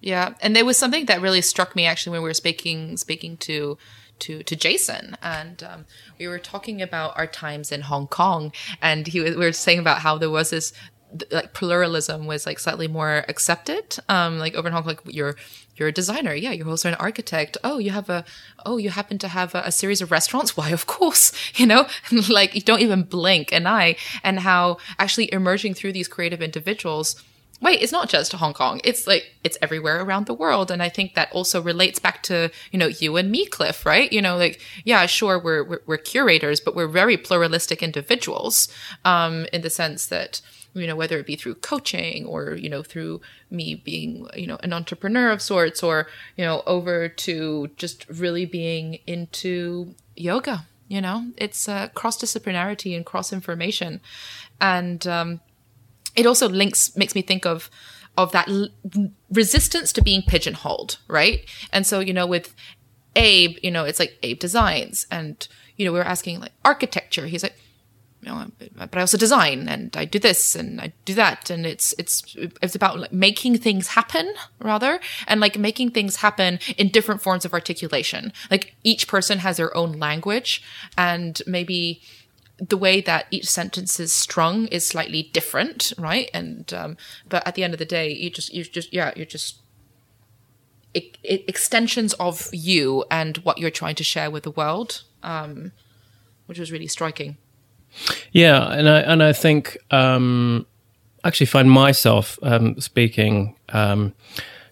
Yeah, 0.00 0.34
and 0.40 0.54
there 0.54 0.64
was 0.64 0.76
something 0.76 1.06
that 1.06 1.20
really 1.20 1.40
struck 1.40 1.74
me 1.74 1.86
actually 1.86 2.12
when 2.12 2.22
we 2.22 2.28
were 2.28 2.34
speaking 2.34 2.96
speaking 2.96 3.36
to 3.38 3.78
to 4.20 4.42
to 4.42 4.56
Jason, 4.56 5.16
and 5.22 5.62
um, 5.62 5.84
we 6.18 6.28
were 6.28 6.38
talking 6.38 6.80
about 6.80 7.16
our 7.18 7.26
times 7.26 7.72
in 7.72 7.82
Hong 7.82 8.06
Kong, 8.06 8.52
and 8.80 9.06
he 9.06 9.20
was, 9.20 9.36
we 9.36 9.44
were 9.44 9.52
saying 9.52 9.78
about 9.78 10.00
how 10.00 10.16
there 10.18 10.30
was 10.30 10.50
this 10.50 10.72
like 11.30 11.52
pluralism 11.52 12.26
was 12.26 12.46
like 12.46 12.58
slightly 12.58 12.88
more 12.88 13.24
accepted. 13.28 13.98
Um 14.08 14.38
like 14.38 14.54
over 14.54 14.68
in 14.68 14.74
hong 14.74 14.82
kong 14.82 14.96
like 15.04 15.14
you're 15.14 15.36
you're 15.76 15.88
a 15.88 15.92
designer. 15.92 16.34
Yeah 16.34 16.52
you're 16.52 16.68
also 16.68 16.88
an 16.88 16.94
architect. 16.96 17.56
Oh 17.64 17.78
you 17.78 17.90
have 17.90 18.10
a 18.10 18.24
oh 18.64 18.76
you 18.76 18.90
happen 18.90 19.18
to 19.18 19.28
have 19.28 19.54
a, 19.54 19.62
a 19.66 19.72
series 19.72 20.00
of 20.00 20.10
restaurants? 20.10 20.56
Why 20.56 20.70
of 20.70 20.86
course 20.86 21.32
you 21.56 21.66
know? 21.66 21.86
Like 22.28 22.54
you 22.54 22.60
don't 22.60 22.80
even 22.80 23.02
blink 23.02 23.52
an 23.52 23.66
eye. 23.66 23.96
And 24.22 24.40
how 24.40 24.78
actually 24.98 25.32
emerging 25.32 25.74
through 25.74 25.92
these 25.92 26.08
creative 26.08 26.42
individuals 26.42 27.22
wait 27.62 27.80
it's 27.80 27.92
not 27.92 28.08
just 28.08 28.32
hong 28.32 28.52
kong. 28.52 28.80
It's 28.84 29.06
like 29.06 29.34
it's 29.42 29.56
everywhere 29.62 30.02
around 30.02 30.26
the 30.26 30.34
world. 30.34 30.70
And 30.70 30.82
i 30.82 30.88
think 30.88 31.14
that 31.14 31.32
also 31.32 31.62
relates 31.62 31.98
back 31.98 32.22
to 32.24 32.50
you 32.72 32.78
know 32.78 32.88
you 32.88 33.16
and 33.16 33.30
me 33.30 33.46
cliff 33.46 33.86
right? 33.86 34.12
You 34.12 34.22
know 34.22 34.36
like 34.36 34.60
yeah 34.84 35.06
sure 35.06 35.38
we're 35.38 35.64
we're, 35.64 35.82
we're 35.86 35.98
curators 35.98 36.60
but 36.60 36.74
we're 36.74 36.88
very 36.88 37.16
pluralistic 37.16 37.82
individuals 37.82 38.68
um 39.04 39.46
in 39.52 39.62
the 39.62 39.70
sense 39.70 40.06
that 40.06 40.40
you 40.76 40.86
know, 40.86 40.94
whether 40.94 41.18
it 41.18 41.26
be 41.26 41.36
through 41.36 41.54
coaching 41.56 42.26
or, 42.26 42.54
you 42.54 42.68
know, 42.68 42.82
through 42.82 43.20
me 43.50 43.74
being, 43.74 44.28
you 44.34 44.46
know, 44.46 44.58
an 44.62 44.72
entrepreneur 44.72 45.30
of 45.30 45.40
sorts 45.40 45.82
or, 45.82 46.06
you 46.36 46.44
know, 46.44 46.62
over 46.66 47.08
to 47.08 47.70
just 47.76 48.06
really 48.08 48.44
being 48.44 48.98
into 49.06 49.94
yoga, 50.14 50.66
you 50.88 51.00
know, 51.00 51.32
it's 51.36 51.68
uh, 51.68 51.88
cross 51.94 52.20
disciplinarity 52.20 52.94
and 52.94 53.06
cross 53.06 53.32
information. 53.32 54.00
And 54.60 55.06
um, 55.06 55.40
it 56.14 56.26
also 56.26 56.48
links, 56.48 56.94
makes 56.96 57.14
me 57.14 57.22
think 57.22 57.46
of, 57.46 57.70
of 58.16 58.32
that 58.32 58.48
l- 58.48 58.68
resistance 59.30 59.92
to 59.94 60.02
being 60.02 60.22
pigeonholed, 60.22 60.98
right? 61.08 61.48
And 61.72 61.86
so, 61.86 62.00
you 62.00 62.12
know, 62.12 62.26
with 62.26 62.54
Abe, 63.16 63.56
you 63.62 63.70
know, 63.70 63.84
it's 63.84 63.98
like 63.98 64.18
Abe 64.22 64.38
Designs 64.38 65.06
and, 65.10 65.48
you 65.76 65.86
know, 65.86 65.92
we 65.92 65.98
were 65.98 66.04
asking 66.04 66.40
like 66.40 66.52
architecture. 66.64 67.26
He's 67.26 67.42
like, 67.42 67.56
know, 68.26 68.50
but 68.74 68.96
I 68.96 69.00
also 69.00 69.16
design 69.16 69.68
and 69.68 69.96
I 69.96 70.04
do 70.04 70.18
this 70.18 70.54
and 70.54 70.80
I 70.80 70.92
do 71.04 71.14
that. 71.14 71.50
And 71.50 71.64
it's, 71.64 71.94
it's, 71.98 72.36
it's 72.62 72.74
about 72.74 72.98
like 72.98 73.12
making 73.12 73.58
things 73.58 73.88
happen 73.88 74.34
rather 74.58 75.00
and 75.26 75.40
like 75.40 75.58
making 75.58 75.90
things 75.90 76.16
happen 76.16 76.58
in 76.76 76.88
different 76.88 77.22
forms 77.22 77.44
of 77.44 77.52
articulation. 77.52 78.32
Like 78.50 78.74
each 78.84 79.08
person 79.08 79.38
has 79.38 79.56
their 79.56 79.74
own 79.76 79.92
language 79.92 80.62
and 80.98 81.40
maybe 81.46 82.02
the 82.58 82.76
way 82.76 83.00
that 83.00 83.26
each 83.30 83.48
sentence 83.48 84.00
is 84.00 84.12
strung 84.12 84.66
is 84.68 84.86
slightly 84.86 85.24
different, 85.32 85.92
right? 85.98 86.30
And, 86.32 86.72
um, 86.72 86.96
but 87.28 87.46
at 87.46 87.54
the 87.54 87.64
end 87.64 87.74
of 87.74 87.78
the 87.78 87.84
day, 87.84 88.10
you 88.12 88.30
just, 88.30 88.52
you 88.52 88.64
just, 88.64 88.92
yeah, 88.92 89.12
you're 89.14 89.26
just, 89.26 89.60
extensions 91.22 92.14
of 92.14 92.48
you 92.52 93.04
and 93.10 93.36
what 93.38 93.58
you're 93.58 93.70
trying 93.70 93.94
to 93.96 94.02
share 94.02 94.30
with 94.30 94.44
the 94.44 94.50
world, 94.50 95.02
um, 95.22 95.72
which 96.46 96.58
was 96.58 96.72
really 96.72 96.86
striking. 96.86 97.36
Yeah, 98.32 98.66
and 98.72 98.88
I 98.88 99.00
and 99.00 99.22
I 99.22 99.32
think 99.32 99.78
um, 99.90 100.66
actually 101.24 101.46
find 101.46 101.70
myself 101.70 102.38
um, 102.42 102.80
speaking 102.80 103.56
um, 103.70 104.12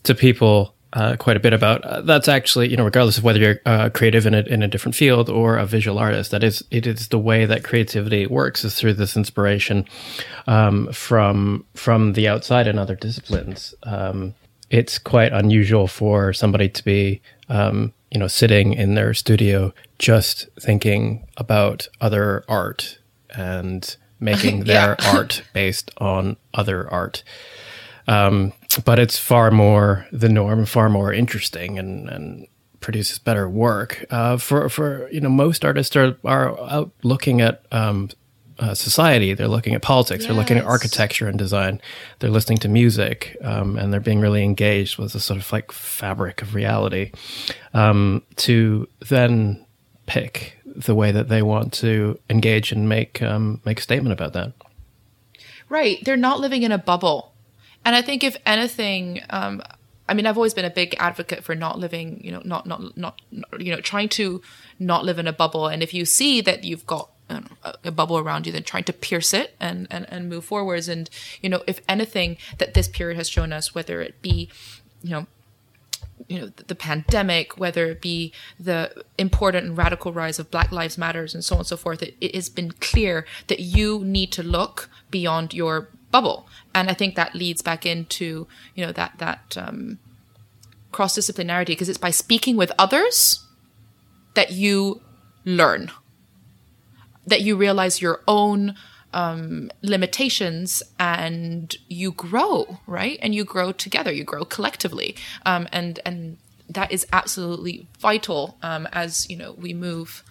to 0.05 0.15
people 0.15 0.75
uh, 0.95 1.17
quite 1.17 1.37
a 1.37 1.41
bit 1.41 1.53
about. 1.53 1.85
Uh, 1.85 2.01
that's 2.03 2.29
actually, 2.29 2.69
you 2.69 2.77
know, 2.77 2.85
regardless 2.85 3.19
of 3.19 3.25
whether 3.25 3.39
you're 3.39 3.61
uh, 3.67 3.91
creative 3.91 4.27
in 4.27 4.35
a, 4.35 4.41
in 4.43 4.63
a 4.63 4.69
different 4.69 4.95
field 4.95 5.29
or 5.29 5.57
a 5.57 5.67
visual 5.67 5.99
artist, 5.99 6.31
that 6.31 6.45
is, 6.45 6.65
it 6.71 6.87
is 6.87 7.09
the 7.09 7.19
way 7.19 7.45
that 7.45 7.65
creativity 7.65 8.27
works 8.27 8.65
is 8.65 8.75
through 8.77 8.95
this 8.95 9.17
inspiration 9.17 9.85
um, 10.47 10.91
from 10.93 11.65
from 11.75 12.13
the 12.13 12.29
outside 12.29 12.67
and 12.67 12.79
other 12.79 12.95
disciplines. 12.95 13.75
Um, 13.83 14.35
it's 14.71 14.99
quite 14.99 15.33
unusual 15.33 15.87
for 15.87 16.33
somebody 16.33 16.69
to 16.69 16.85
be, 16.85 17.21
um, 17.49 17.93
you 18.11 18.19
know, 18.19 18.29
sitting 18.29 18.73
in 18.73 18.95
their 18.95 19.15
studio 19.15 19.75
just 19.99 20.49
thinking 20.61 21.27
about 21.37 21.89
other 22.01 22.45
art 22.49 22.99
and 23.37 23.97
making 24.21 24.61
their 24.65 24.97
art 25.03 25.43
based 25.53 25.91
on 25.99 26.37
other 26.53 26.89
art. 26.91 27.23
Um, 28.07 28.53
but 28.85 28.99
it's 28.99 29.19
far 29.19 29.51
more 29.51 30.07
the 30.13 30.29
norm, 30.29 30.67
far 30.67 30.89
more 30.89 31.13
interesting, 31.13 31.79
and, 31.79 32.09
and 32.09 32.47
produces 32.81 33.19
better 33.19 33.49
work. 33.49 34.05
Uh, 34.11 34.37
for 34.37 34.69
for 34.69 35.09
you 35.11 35.21
know, 35.21 35.31
most 35.31 35.65
artists 35.65 35.97
are 35.97 36.17
are 36.25 36.59
out 36.71 36.91
looking 37.03 37.41
at 37.41 37.65
um, 37.73 38.11
uh, 38.59 38.75
society. 38.75 39.35
They're 39.35 39.49
looking 39.49 39.75
at 39.75 39.83
politics. 39.83 40.23
Yes. 40.23 40.29
They're 40.29 40.37
looking 40.37 40.59
at 40.59 40.65
architecture 40.65 41.29
and 41.29 41.39
design. 41.39 41.81
They're 42.19 42.31
listening 42.31 42.59
to 42.59 42.69
music, 42.69 43.37
um, 43.43 43.79
and 43.79 43.93
they're 43.93 44.01
being 44.01 44.21
really 44.21 44.45
engaged 44.45 44.99
with 44.99 45.13
the 45.13 45.21
sort 45.21 45.41
of 45.41 45.51
like 45.53 45.73
fabric 45.73 46.43
of 46.43 46.55
reality. 46.55 47.13
Um, 47.73 48.23
to 48.37 48.87
then 49.09 49.65
pick 50.07 50.59
the 50.75 50.95
way 50.95 51.13
that 51.13 51.29
they 51.29 51.43
want 51.43 51.73
to 51.75 52.19
engage 52.29 52.73
and 52.73 52.89
make 52.89 53.23
um, 53.23 53.61
make 53.65 53.79
a 53.79 53.83
statement 53.83 54.13
about 54.13 54.33
that. 54.33 54.53
Right. 55.69 55.99
They're 56.05 56.17
not 56.17 56.41
living 56.41 56.63
in 56.63 56.73
a 56.73 56.79
bubble 56.79 57.35
and 57.85 57.95
I 57.95 58.03
think 58.03 58.25
if 58.25 58.37
anything, 58.47 59.21
um, 59.31 59.63
I 60.09 60.15
mean, 60.15 60.27
I've 60.27 60.37
always 60.37 60.55
been 60.55 60.65
a 60.65 60.71
big 60.71 60.95
advocate 60.99 61.45
for 61.45 61.55
not 61.55 61.79
living, 61.79 62.21
you 62.25 62.33
know, 62.33 62.43
not, 62.45 62.67
not, 62.67 62.97
not, 62.97 63.21
you 63.59 63.75
know, 63.75 63.81
trying 63.81 64.09
to 64.11 64.41
not 64.79 65.05
live 65.05 65.19
in 65.19 65.27
a 65.27 65.33
bubble. 65.33 65.67
And 65.67 65.83
if 65.83 65.93
you 65.93 66.05
see 66.05 66.41
that 66.41 66.65
you've 66.65 66.87
got 66.87 67.11
know, 67.29 67.43
a 67.85 67.91
bubble 67.91 68.19
around 68.19 68.47
you, 68.47 68.53
then 68.53 68.65
trying 68.65 68.85
to 68.85 68.93
pierce 68.93 69.35
it 69.35 69.55
and, 69.61 69.87
and, 69.91 70.07
and 70.11 70.29
move 70.29 70.45
forwards. 70.45 70.89
And, 70.89 71.11
you 71.43 71.49
know, 71.49 71.63
if 71.67 71.81
anything 71.89 72.37
that 72.59 72.75
this 72.75 72.89
period 72.89 73.17
has 73.17 73.29
shown 73.29 73.53
us, 73.53 73.75
whether 73.75 74.01
it 74.01 74.21
be, 74.23 74.51
you 75.03 75.11
know, 75.11 75.27
you 76.29 76.39
know 76.39 76.47
the, 76.47 76.75
pandemic 76.75 77.59
whether 77.59 77.87
it 77.87 78.01
be 78.01 78.33
the 78.59 79.05
important 79.19 79.67
and 79.67 79.77
radical 79.77 80.13
rise 80.13 80.39
of 80.39 80.51
black 80.51 80.71
lives 80.71 80.97
matters 80.97 81.35
and 81.35 81.45
so 81.45 81.57
on 81.57 81.61
and 81.61 81.67
so 81.67 81.77
forth 81.77 82.03
it, 82.03 82.15
it 82.21 82.35
has 82.35 82.49
been 82.49 82.71
clear 82.71 83.27
that 83.49 83.61
you 83.61 84.03
need 84.05 84.31
to 84.33 84.43
look 84.43 84.89
beyond 85.11 85.53
your 85.53 85.89
bubble. 86.15 86.47
And 86.73 86.89
I 86.89 86.95
think 86.95 87.17
that 87.17 87.35
leads 87.35 87.61
back 87.61 87.85
into, 87.85 88.47
you 88.77 88.87
know, 88.87 88.93
that, 88.93 89.15
that, 89.19 89.57
um, 89.57 89.99
cross 90.93 91.19
disciplinarity 91.19 91.67
because 91.75 91.89
it's 91.89 91.99
by 91.99 92.11
speaking 92.11 92.57
with 92.57 92.71
others 92.79 93.45
that 94.35 94.53
you 94.53 95.03
learn, 95.45 95.91
that 97.27 97.41
you 97.41 97.57
realize 97.57 98.01
your 98.01 98.21
own 98.29 98.77
um, 99.15 99.71
limitations 99.83 100.83
and 100.99 101.77
you 101.89 102.13
grow, 102.13 102.79
right? 102.87 103.19
And 103.23 103.35
you 103.35 103.45
grow 103.45 103.73
together, 103.73 104.13
you 104.13 104.25
grow 104.25 104.45
collectively. 104.45 105.17
Um, 105.47 105.67
and, 105.73 106.01
and 106.05 106.37
that 106.69 106.93
is 106.93 107.07
absolutely 107.13 107.87
vital 107.99 108.59
um, 108.63 108.87
as, 108.93 109.29
you 109.31 109.37
know, 109.37 109.53
we 109.53 109.73
move 109.73 110.23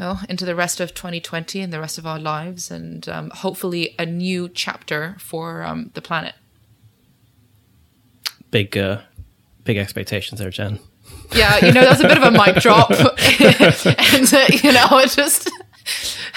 know, 0.00 0.18
into 0.28 0.44
the 0.44 0.56
rest 0.56 0.80
of 0.80 0.94
2020 0.94 1.60
and 1.60 1.72
the 1.72 1.78
rest 1.78 1.98
of 1.98 2.06
our 2.06 2.18
lives, 2.18 2.70
and 2.70 3.08
um, 3.08 3.30
hopefully 3.30 3.94
a 3.98 4.06
new 4.06 4.48
chapter 4.48 5.14
for 5.18 5.62
um, 5.62 5.90
the 5.94 6.02
planet. 6.02 6.34
Big, 8.50 8.76
uh, 8.76 9.02
big 9.62 9.76
expectations 9.76 10.40
there, 10.40 10.50
Jen. 10.50 10.80
Yeah, 11.32 11.64
you 11.64 11.72
know, 11.72 11.82
that 11.82 11.90
was 11.90 12.00
a 12.00 12.08
bit 12.08 12.18
of 12.18 12.24
a 12.24 12.30
mic 12.30 12.56
drop, 12.56 12.90
and 12.90 14.34
uh, 14.34 14.46
you 14.62 14.72
know, 14.72 14.98
it 14.98 15.10
just, 15.10 15.50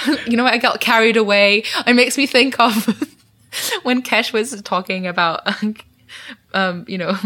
you 0.27 0.37
know, 0.37 0.45
I 0.45 0.57
got 0.57 0.79
carried 0.79 1.17
away. 1.17 1.63
It 1.85 1.95
makes 1.95 2.17
me 2.17 2.27
think 2.27 2.59
of 2.59 2.85
when 3.83 4.01
Kesh 4.01 4.33
was 4.33 4.61
talking 4.61 5.07
about 5.07 5.47
um, 6.53 6.85
you 6.87 6.97
know, 6.97 7.17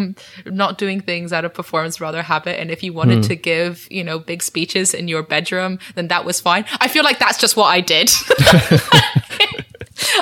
not 0.46 0.78
doing 0.78 1.02
things 1.02 1.34
out 1.34 1.46
of 1.46 1.54
performance, 1.54 2.00
rather 2.00 2.22
habit. 2.22 2.60
And 2.60 2.72
if 2.72 2.84
you 2.84 2.94
wanted 2.94 3.20
mm. 3.20 3.28
to 3.28 3.36
give, 3.36 3.88
you 3.92 4.04
know, 4.04 4.20
big 4.20 4.42
speeches 4.42 4.94
in 4.94 5.08
your 5.08 5.24
bedroom, 5.24 5.80
then 5.96 6.08
that 6.08 6.26
was 6.26 6.40
fine. 6.40 6.66
I 6.80 6.88
feel 6.88 7.04
like 7.04 7.20
that's 7.20 7.38
just 7.38 7.56
what 7.58 7.68
I 7.68 7.82
did. 7.82 8.10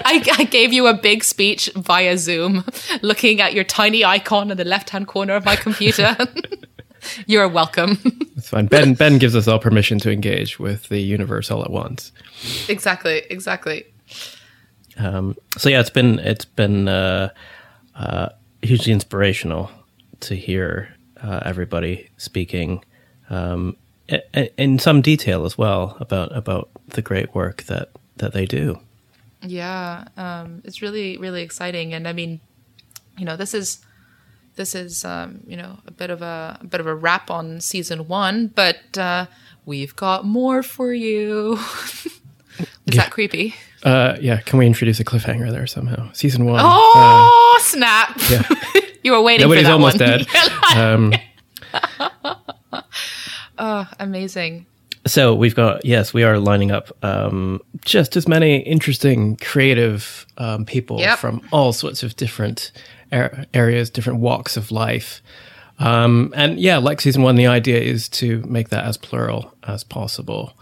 I, 0.07 0.23
I, 0.37 0.43
gave 0.45 0.71
you 0.71 0.87
a 0.87 0.93
big 0.93 1.23
speech 1.23 1.69
via 1.75 2.17
Zoom, 2.17 2.63
looking 3.01 3.41
at 3.41 3.53
your 3.53 3.63
tiny 3.63 4.03
icon 4.05 4.51
in 4.51 4.57
the 4.57 4.65
left 4.65 4.89
hand 4.89 5.07
corner 5.07 5.35
of 5.35 5.45
my 5.45 5.55
computer. 5.55 6.15
You're 7.25 7.47
welcome. 7.47 7.97
It's 8.37 8.49
fine. 8.49 8.65
Ben 8.65 8.95
Ben 8.95 9.17
gives 9.17 9.33
us 9.33 9.47
all 9.47 9.59
permission 9.59 9.97
to 9.99 10.11
engage 10.11 10.59
with 10.59 10.89
the 10.89 10.99
universe 10.99 11.49
all 11.49 11.63
at 11.63 11.71
once. 11.71 12.11
Exactly. 12.67 13.23
Exactly. 13.29 13.85
Um, 14.97 15.37
so 15.57 15.69
yeah, 15.69 15.79
it's 15.79 15.89
been 15.89 16.19
it's 16.19 16.43
been 16.43 16.89
uh, 16.89 17.29
uh, 17.95 18.29
hugely 18.61 18.91
inspirational 18.91 19.71
to 20.19 20.35
hear 20.35 20.93
uh, 21.23 21.39
everybody 21.45 22.09
speaking 22.17 22.83
um, 23.29 23.77
in 24.57 24.79
some 24.79 25.01
detail 25.01 25.45
as 25.45 25.57
well 25.57 25.97
about 25.99 26.35
about 26.35 26.69
the 26.89 27.01
great 27.01 27.33
work 27.33 27.63
that 27.63 27.89
that 28.17 28.33
they 28.33 28.45
do. 28.45 28.79
Yeah, 29.41 30.05
um, 30.17 30.61
it's 30.65 30.81
really 30.81 31.17
really 31.17 31.41
exciting, 31.41 31.93
and 31.93 32.07
I 32.07 32.13
mean, 32.13 32.41
you 33.17 33.25
know, 33.25 33.37
this 33.37 33.53
is 33.53 33.79
this 34.55 34.75
is 34.75 35.05
um, 35.05 35.41
you 35.47 35.57
know 35.57 35.79
a 35.87 35.91
bit 35.91 36.09
of 36.09 36.21
a, 36.21 36.57
a, 36.61 36.65
bit 36.65 36.79
of 36.79 36.87
a 36.87 36.95
wrap 36.95 37.29
on 37.29 37.61
season 37.61 38.07
one, 38.07 38.47
but 38.47 38.97
uh, 38.97 39.27
we've 39.65 39.95
got 39.95 40.25
more 40.25 40.63
for 40.63 40.93
you. 40.93 41.53
is 42.59 42.67
yeah. 42.85 42.95
that 42.95 43.11
creepy? 43.11 43.55
Uh, 43.83 44.17
yeah, 44.19 44.41
can 44.41 44.57
we 44.59 44.65
introduce 44.65 44.99
a 44.99 45.05
cliffhanger 45.05 45.51
there 45.51 45.67
somehow? 45.67 46.11
Season 46.13 46.45
one. 46.45 46.61
Oh 46.63 47.57
uh, 47.57 47.63
snap! 47.63 48.17
Yeah, 48.29 48.47
you 49.03 49.11
were 49.11 49.21
waiting. 49.21 49.47
Nobody's 49.47 49.69
almost 49.69 49.99
one. 49.99 50.09
dead. 50.09 50.27
um, 50.75 51.13
oh, 53.57 53.89
amazing. 53.99 54.65
So 55.07 55.35
we've 55.35 55.53
got 55.53 55.85
yes, 55.85 56.13
we 56.13 56.23
are 56.23 56.39
lining 56.39 56.71
up 56.71 56.91
um, 57.03 57.61
just 57.81 58.17
as 58.17 58.27
many 58.27 58.57
interesting, 58.57 59.35
creative 59.35 60.25
um, 60.37 60.65
people 60.65 60.99
yep. 60.99 61.19
from 61.19 61.41
all 61.51 61.73
sorts 61.73 62.01
of 62.01 62.15
different 62.15 62.71
er- 63.11 63.45
areas, 63.53 63.89
different 63.89 64.19
walks 64.19 64.57
of 64.57 64.71
life. 64.71 65.21
Um, 65.79 66.33
and 66.35 66.59
yeah, 66.59 66.77
like 66.77 67.01
season 67.01 67.23
one, 67.23 67.35
the 67.35 67.47
idea 67.47 67.79
is 67.79 68.07
to 68.09 68.39
make 68.43 68.69
that 68.69 68.85
as 68.85 68.97
plural 68.97 69.53
as 69.63 69.83
possible. 69.83 70.53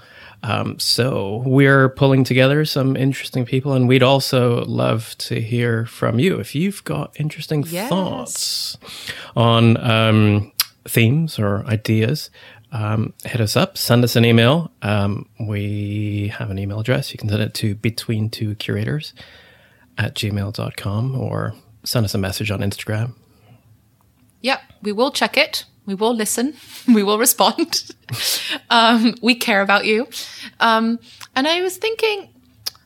Um, 0.44 0.78
so 0.78 1.42
we're 1.46 1.88
pulling 1.88 2.26
together 2.26 2.66
some 2.66 2.98
interesting 2.98 3.46
people, 3.46 3.74
and 3.74 3.88
we'd 3.88 4.04
also 4.04 4.66
love 4.66 5.16
to 5.20 5.40
hear 5.40 5.86
from 5.86 6.20
you 6.20 6.40
if 6.40 6.54
you've 6.54 6.84
got 6.84 7.18
interesting 7.18 7.64
yes. 7.68 7.88
thoughts 7.88 8.78
on 9.36 9.78
um, 9.78 10.52
themes 10.86 11.40
or 11.40 11.66
ideas. 11.66 12.30
Um, 12.74 13.14
hit 13.24 13.40
us 13.40 13.56
up, 13.56 13.78
send 13.78 14.04
us 14.04 14.16
an 14.16 14.26
email. 14.26 14.72
Um, 14.82 15.30
we 15.40 16.34
have 16.40 16.50
an 16.50 16.58
email 16.58 16.80
address. 16.80 17.14
You 17.14 17.20
can 17.20 17.30
send 17.30 17.42
it 17.42 17.54
to 17.56 17.76
between 17.76 18.30
two 18.30 18.56
curators 18.56 19.14
at 19.98 20.16
gmail.com 20.16 21.16
or 21.16 21.54
send 21.84 22.06
us 22.06 22.14
a 22.14 22.18
message 22.18 22.52
on 22.52 22.60
Instagram. 22.60 23.14
Yep, 24.42 24.62
we 24.82 24.92
will 24.92 25.12
check 25.12 25.38
it 25.38 25.66
we 25.86 25.96
will 25.96 26.14
listen. 26.16 26.54
We 26.86 27.02
will 27.02 27.18
respond. 27.18 27.92
um, 28.70 29.16
we 29.22 29.36
care 29.36 29.62
about 29.62 29.86
you. 29.86 30.06
Um, 30.60 31.00
and 31.34 31.48
I 31.48 31.62
was 31.62 31.78
thinking, 31.78 32.28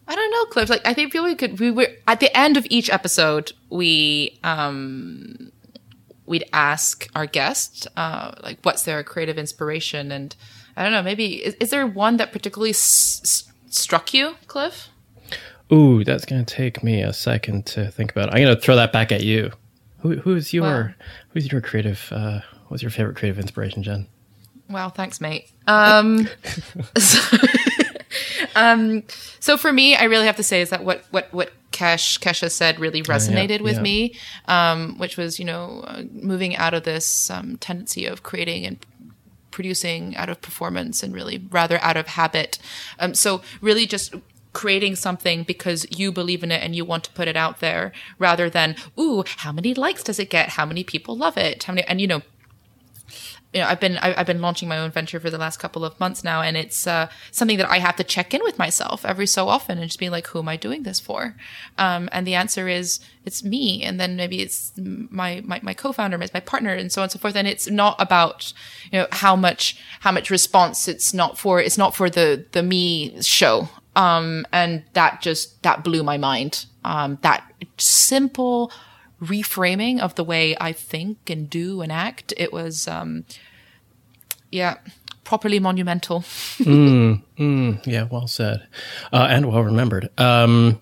I 0.07 0.15
don't 0.15 0.31
know, 0.31 0.45
Cliff. 0.45 0.69
Like, 0.69 0.85
I 0.85 0.93
think 0.93 1.15
we 1.15 1.33
could. 1.33 1.59
We 1.59 1.71
were 1.71 1.87
at 2.07 2.19
the 2.19 2.35
end 2.37 2.57
of 2.57 2.67
each 2.69 2.87
episode. 2.91 3.53
We 3.71 4.37
um, 4.43 5.51
we'd 6.27 6.45
ask 6.53 7.09
our 7.15 7.25
guest, 7.25 7.87
uh, 7.97 8.33
like, 8.43 8.59
what's 8.61 8.83
their 8.83 9.03
creative 9.03 9.39
inspiration, 9.39 10.11
and 10.11 10.35
I 10.75 10.83
don't 10.83 10.91
know. 10.91 11.01
Maybe 11.01 11.43
is, 11.43 11.55
is 11.55 11.71
there 11.71 11.87
one 11.87 12.17
that 12.17 12.31
particularly 12.31 12.69
s- 12.69 13.19
s- 13.23 13.51
struck 13.71 14.13
you, 14.13 14.35
Cliff? 14.45 14.89
Ooh, 15.71 16.03
that's 16.03 16.25
gonna 16.25 16.45
take 16.45 16.83
me 16.83 17.01
a 17.01 17.13
second 17.13 17.65
to 17.67 17.91
think 17.91 18.11
about. 18.11 18.29
It. 18.29 18.35
I'm 18.35 18.41
gonna 18.41 18.59
throw 18.59 18.75
that 18.75 18.93
back 18.93 19.11
at 19.11 19.23
you. 19.23 19.51
Who, 19.99 20.17
who's 20.17 20.53
your 20.53 20.63
wow. 20.63 20.89
who's 21.29 21.51
your 21.51 21.61
creative? 21.61 22.07
Uh, 22.11 22.41
What's 22.67 22.83
your 22.83 22.89
favorite 22.89 23.15
creative 23.15 23.39
inspiration, 23.39 23.83
Jen? 23.83 24.07
Wow, 24.69 24.89
thanks, 24.89 25.21
mate. 25.21 25.49
Um, 25.67 26.27
so, 26.97 27.37
um, 28.55 29.03
so 29.39 29.57
for 29.57 29.71
me, 29.71 29.95
I 29.95 30.03
really 30.03 30.25
have 30.25 30.35
to 30.35 30.43
say 30.43 30.61
is 30.61 30.69
that 30.71 30.83
what 30.83 31.05
what 31.11 31.31
what 31.31 31.51
Kesh 31.71 32.19
Kesha 32.19 32.51
said 32.51 32.79
really 32.79 33.01
resonated 33.03 33.49
uh, 33.49 33.53
yeah, 33.53 33.61
with 33.61 33.75
yeah. 33.75 33.81
me, 33.81 34.15
um, 34.47 34.97
which 34.97 35.15
was 35.15 35.39
you 35.39 35.45
know 35.45 35.83
uh, 35.87 36.03
moving 36.11 36.55
out 36.57 36.73
of 36.73 36.83
this 36.83 37.29
um, 37.29 37.57
tendency 37.57 38.05
of 38.05 38.23
creating 38.23 38.65
and 38.65 38.85
producing 39.51 40.15
out 40.17 40.29
of 40.29 40.41
performance 40.41 41.01
and 41.01 41.13
really 41.13 41.47
rather 41.49 41.81
out 41.81 41.97
of 41.97 42.07
habit. 42.07 42.59
Um, 42.99 43.13
so 43.13 43.41
really 43.61 43.85
just 43.85 44.13
creating 44.57 44.95
something 44.95 45.43
because 45.43 45.85
you 45.99 46.11
believe 46.11 46.41
in 46.43 46.51
it 46.51 46.63
and 46.63 46.75
you 46.75 46.83
want 46.83 47.03
to 47.03 47.11
put 47.11 47.27
it 47.27 47.37
out 47.37 47.59
there 47.59 47.91
rather 48.17 48.49
than 48.49 48.75
ooh 48.99 49.23
how 49.37 49.51
many 49.51 49.71
likes 49.75 50.01
does 50.01 50.17
it 50.17 50.31
get 50.31 50.49
how 50.49 50.65
many 50.65 50.83
people 50.83 51.15
love 51.15 51.37
it 51.37 51.63
how 51.65 51.73
many 51.73 51.85
and 51.87 52.01
you 52.01 52.07
know 52.07 52.23
you 53.53 53.61
know, 53.61 53.67
I've 53.67 53.79
been 53.79 53.97
I, 53.97 54.09
have 54.11 54.27
been 54.27 54.41
launching 54.41 54.67
my 54.67 54.77
own 54.77 54.91
venture 54.91 55.19
for 55.19 55.29
the 55.29 55.37
last 55.37 55.57
couple 55.57 55.85
of 55.85 55.97
months 55.99 56.21
now, 56.21 56.41
and 56.41 56.57
it's 56.57 56.85
uh, 56.85 57.07
something 57.31 57.57
that 57.57 57.69
I 57.69 57.79
have 57.79 57.95
to 57.95 58.03
check 58.03 58.33
in 58.33 58.41
with 58.43 58.59
myself 58.59 59.05
every 59.05 59.25
so 59.25 59.47
often 59.47 59.77
and 59.77 59.87
just 59.87 59.99
be 59.99 60.09
like, 60.09 60.27
who 60.27 60.39
am 60.39 60.49
I 60.49 60.57
doing 60.57 60.83
this 60.83 60.99
for? 60.99 61.35
Um, 61.77 62.09
and 62.11 62.27
the 62.27 62.35
answer 62.35 62.67
is 62.67 62.99
it's 63.25 63.43
me, 63.43 63.83
and 63.83 63.99
then 63.99 64.17
maybe 64.17 64.41
it's 64.41 64.73
my 64.75 65.41
my, 65.45 65.61
my 65.63 65.73
co-founder, 65.73 66.21
it's 66.21 66.33
my 66.33 66.41
partner, 66.41 66.73
and 66.73 66.91
so 66.91 67.01
on 67.01 67.03
and 67.05 67.11
so 67.13 67.19
forth. 67.19 67.37
And 67.37 67.47
it's 67.47 67.69
not 67.69 67.95
about 67.99 68.51
you 68.91 68.99
know 68.99 69.07
how 69.11 69.35
much 69.35 69.77
how 70.01 70.11
much 70.11 70.29
response. 70.29 70.87
It's 70.89 71.13
not 71.13 71.37
for 71.37 71.61
it's 71.61 71.77
not 71.77 71.95
for 71.95 72.09
the 72.09 72.45
the 72.51 72.63
me 72.63 73.21
show. 73.21 73.69
Um, 73.97 74.45
and 74.53 74.83
that 74.93 75.21
just 75.21 75.61
that 75.63 75.83
blew 75.83 76.03
my 76.03 76.17
mind. 76.17 76.67
Um, 76.85 77.17
that 77.23 77.51
simple 77.77 78.71
reframing 79.21 79.99
of 79.99 80.13
the 80.13 80.23
way 80.23 80.55
I 80.61 80.71
think 80.71 81.29
and 81.29 81.49
do 81.49 81.81
and 81.81 81.91
act. 81.91 82.31
It 82.37 82.53
was, 82.53 82.87
um, 82.87 83.25
yeah, 84.51 84.77
properly 85.23 85.59
monumental. 85.59 86.19
mm, 86.59 87.23
mm, 87.39 87.85
yeah, 87.87 88.07
well 88.11 88.27
said, 88.27 88.67
uh, 89.11 89.27
and 89.29 89.47
well 89.47 89.63
remembered. 89.63 90.09
Um, 90.19 90.79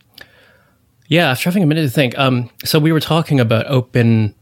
yeah, 1.07 1.31
after 1.31 1.49
having 1.49 1.63
a 1.63 1.67
minute 1.67 1.83
to 1.83 1.89
think, 1.89 2.17
um, 2.17 2.49
so 2.65 2.79
we 2.79 2.91
were 2.91 2.99
talking 2.99 3.39
about 3.39 3.65
open, 3.67 4.35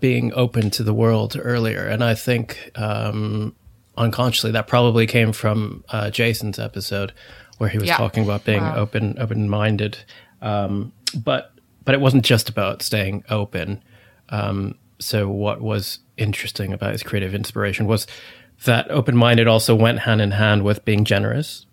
being 0.00 0.32
open 0.32 0.70
to 0.70 0.82
the 0.82 0.94
world 0.94 1.36
earlier, 1.38 1.86
and 1.86 2.02
I 2.02 2.14
think 2.14 2.70
um, 2.74 3.54
unconsciously 3.98 4.52
that 4.52 4.66
probably 4.66 5.06
came 5.06 5.32
from 5.32 5.84
uh, 5.90 6.08
Jason's 6.08 6.58
episode 6.58 7.12
where 7.58 7.68
he 7.68 7.78
was 7.78 7.88
yeah. 7.88 7.96
talking 7.96 8.24
about 8.24 8.44
being 8.44 8.62
wow. 8.62 8.76
open, 8.76 9.16
open 9.18 9.48
minded. 9.48 9.98
Um, 10.40 10.92
but 11.16 11.52
but 11.84 11.94
it 11.94 12.02
wasn't 12.02 12.24
just 12.24 12.50
about 12.50 12.82
staying 12.82 13.24
open. 13.30 13.82
Um, 14.28 14.74
so 14.98 15.28
what 15.28 15.62
was 15.62 16.00
interesting 16.18 16.72
about 16.72 16.92
his 16.92 17.02
creative 17.02 17.34
inspiration 17.34 17.86
was 17.86 18.06
that 18.64 18.90
open 18.90 19.16
minded 19.16 19.46
also 19.46 19.74
went 19.74 20.00
hand 20.00 20.20
in 20.20 20.32
hand 20.32 20.64
with 20.64 20.84
being 20.84 21.04
generous. 21.04 21.64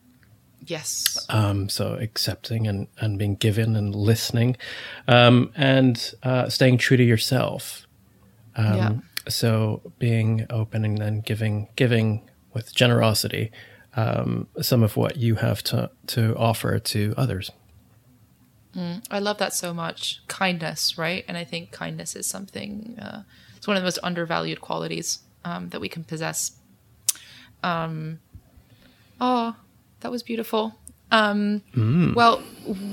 Yes. 0.65 1.17
Um, 1.30 1.69
so 1.69 1.95
accepting 1.95 2.65
and, 2.65 2.88
and 3.00 3.19
being 3.19 3.36
given 3.36 3.76
and 3.76 3.93
listening, 3.93 4.56
um, 5.08 5.52
and 5.56 6.13
uh, 6.24 6.50
staying 6.50 6.78
true 6.78 6.98
to 6.98 7.04
yourself. 7.04 7.86
Um, 8.56 8.76
yeah. 8.76 8.91
So 9.28 9.82
being 10.00 10.45
open 10.50 10.86
and 10.86 10.98
then 10.98 11.21
giving 11.21 11.67
giving 11.76 12.30
with 12.54 12.74
generosity 12.74 13.52
um, 13.95 14.47
some 14.62 14.84
of 14.84 14.97
what 14.97 15.17
you 15.17 15.36
have 15.36 15.63
to 15.63 15.89
to 16.08 16.36
offer 16.38 16.79
to 16.79 17.13
others. 17.17 17.51
Mm, 18.75 19.05
I 19.10 19.19
love 19.19 19.38
that 19.38 19.53
so 19.53 19.73
much. 19.73 20.21
Kindness, 20.27 20.97
right? 20.97 21.23
And 21.27 21.38
I 21.38 21.43
think 21.43 21.71
kindness 21.71 22.15
is 22.15 22.27
something, 22.27 22.97
uh, 23.01 23.21
it's 23.55 23.67
one 23.67 23.77
of 23.77 23.84
the 23.84 23.86
most 23.86 23.99
undervalued 24.03 24.60
qualities 24.60 25.19
um, 25.45 25.69
that 25.69 25.79
we 25.79 25.88
can 25.88 26.03
possess. 26.03 26.51
Um, 27.63 28.19
oh, 29.21 29.55
that 30.01 30.12
was 30.12 30.23
beautiful. 30.23 30.75
Um, 31.10 31.62
mm. 31.73 32.13
Well, 32.15 32.43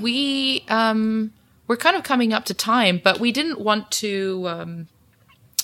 we, 0.01 0.63
um, 0.69 1.33
we're 1.67 1.77
kind 1.77 1.97
of 1.97 2.03
coming 2.03 2.31
up 2.31 2.45
to 2.45 2.53
time, 2.53 3.01
but 3.03 3.19
we 3.19 3.31
didn't 3.31 3.59
want 3.59 3.91
to, 3.91 4.47
um, 4.47 4.87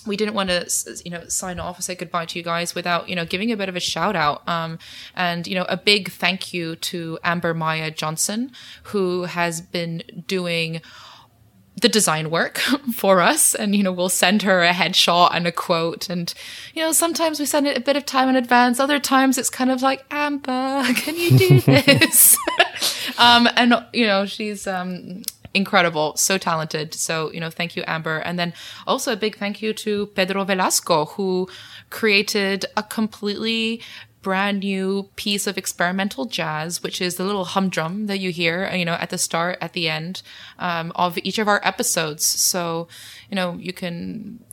we 0.10 0.18
didn't 0.18 0.34
want 0.34 0.50
to 0.50 1.02
you 1.06 1.12
know 1.12 1.24
sign 1.28 1.60
off 1.60 1.78
or 1.78 1.84
say 1.84 1.96
goodbye 1.96 2.26
to 2.26 2.40
you 2.40 2.44
guys 2.44 2.74
without 2.74 3.08
you 3.08 3.16
know 3.16 3.26
giving 3.26 3.52
a 3.52 3.56
bit 3.56 3.70
of 3.70 3.76
a 3.76 3.80
shout 3.80 4.16
out. 4.16 4.46
Um, 4.50 4.80
and 5.16 5.48
you 5.48 5.56
know 5.56 5.66
a 5.70 5.78
big 5.78 6.12
thank 6.12 6.54
you 6.54 6.76
to 6.76 7.20
amber 7.24 7.54
maya 7.54 7.92
johnson 7.92 8.52
who 8.86 9.24
has 9.24 9.62
been 9.62 10.02
doing 10.28 10.82
the 11.82 11.88
design 11.88 12.30
work 12.30 12.58
for 12.94 13.22
us. 13.22 13.54
And 13.54 13.76
you 13.76 13.84
know 13.84 13.92
we'll 13.92 14.10
send 14.10 14.42
her 14.42 14.64
a 14.64 14.72
headshot 14.72 15.30
and 15.34 15.46
a 15.46 15.52
quote. 15.52 16.10
And 16.10 16.34
you 16.74 16.84
know 16.84 16.92
sometimes 16.92 17.40
we 17.40 17.46
send 17.46 17.68
it 17.68 17.78
a 17.78 17.82
bit 17.82 17.96
of 17.96 18.06
time 18.06 18.30
in 18.30 18.36
advance. 18.36 18.80
Other 18.80 19.00
times 19.00 19.38
it's 19.38 19.52
kind 19.52 19.70
of 19.70 19.82
like 19.84 20.06
amber 20.10 20.84
can 20.96 21.16
you 21.16 21.38
do 21.38 21.62
this? 21.62 22.36
Um, 23.20 23.48
and 23.56 23.76
you 23.94 24.08
know 24.08 24.26
she's 24.26 24.66
um, 24.66 25.22
incredible, 25.54 26.16
so 26.16 26.38
talented. 26.38 26.94
So, 26.94 27.32
you 27.32 27.40
know, 27.40 27.50
thank 27.50 27.76
you, 27.76 27.84
Amber. 27.88 28.18
And 28.18 28.38
then 28.38 28.54
also 28.86 29.14
a 29.14 29.18
big 29.18 29.38
thank 29.38 29.62
you 29.62 29.74
to 29.74 30.08
Pedro 30.08 30.44
Velasco, 30.44 31.06
who 31.06 31.50
created 31.90 32.66
a 32.78 32.84
completely 32.84 33.82
brand 34.22 34.60
new 34.60 35.10
piece 35.16 35.48
of 35.48 35.58
experimental 35.58 36.26
jazz, 36.26 36.84
which 36.84 37.02
is 37.02 37.16
the 37.16 37.24
little 37.24 37.46
humdrum 37.46 38.08
that 38.08 38.20
you 38.20 38.32
hear, 38.32 38.70
you 38.74 38.86
know, 38.86 38.94
at 38.94 39.10
the 39.10 39.18
start, 39.18 39.58
at 39.62 39.74
the 39.74 39.88
end 39.90 40.22
um, 40.60 40.92
of 40.96 41.18
each 41.24 41.40
of 41.40 41.48
our 41.48 41.62
episodes. 41.64 42.26
So, 42.26 42.88
you 43.30 43.36
know, 43.36 43.56
you 43.56 43.72
can, 43.72 44.44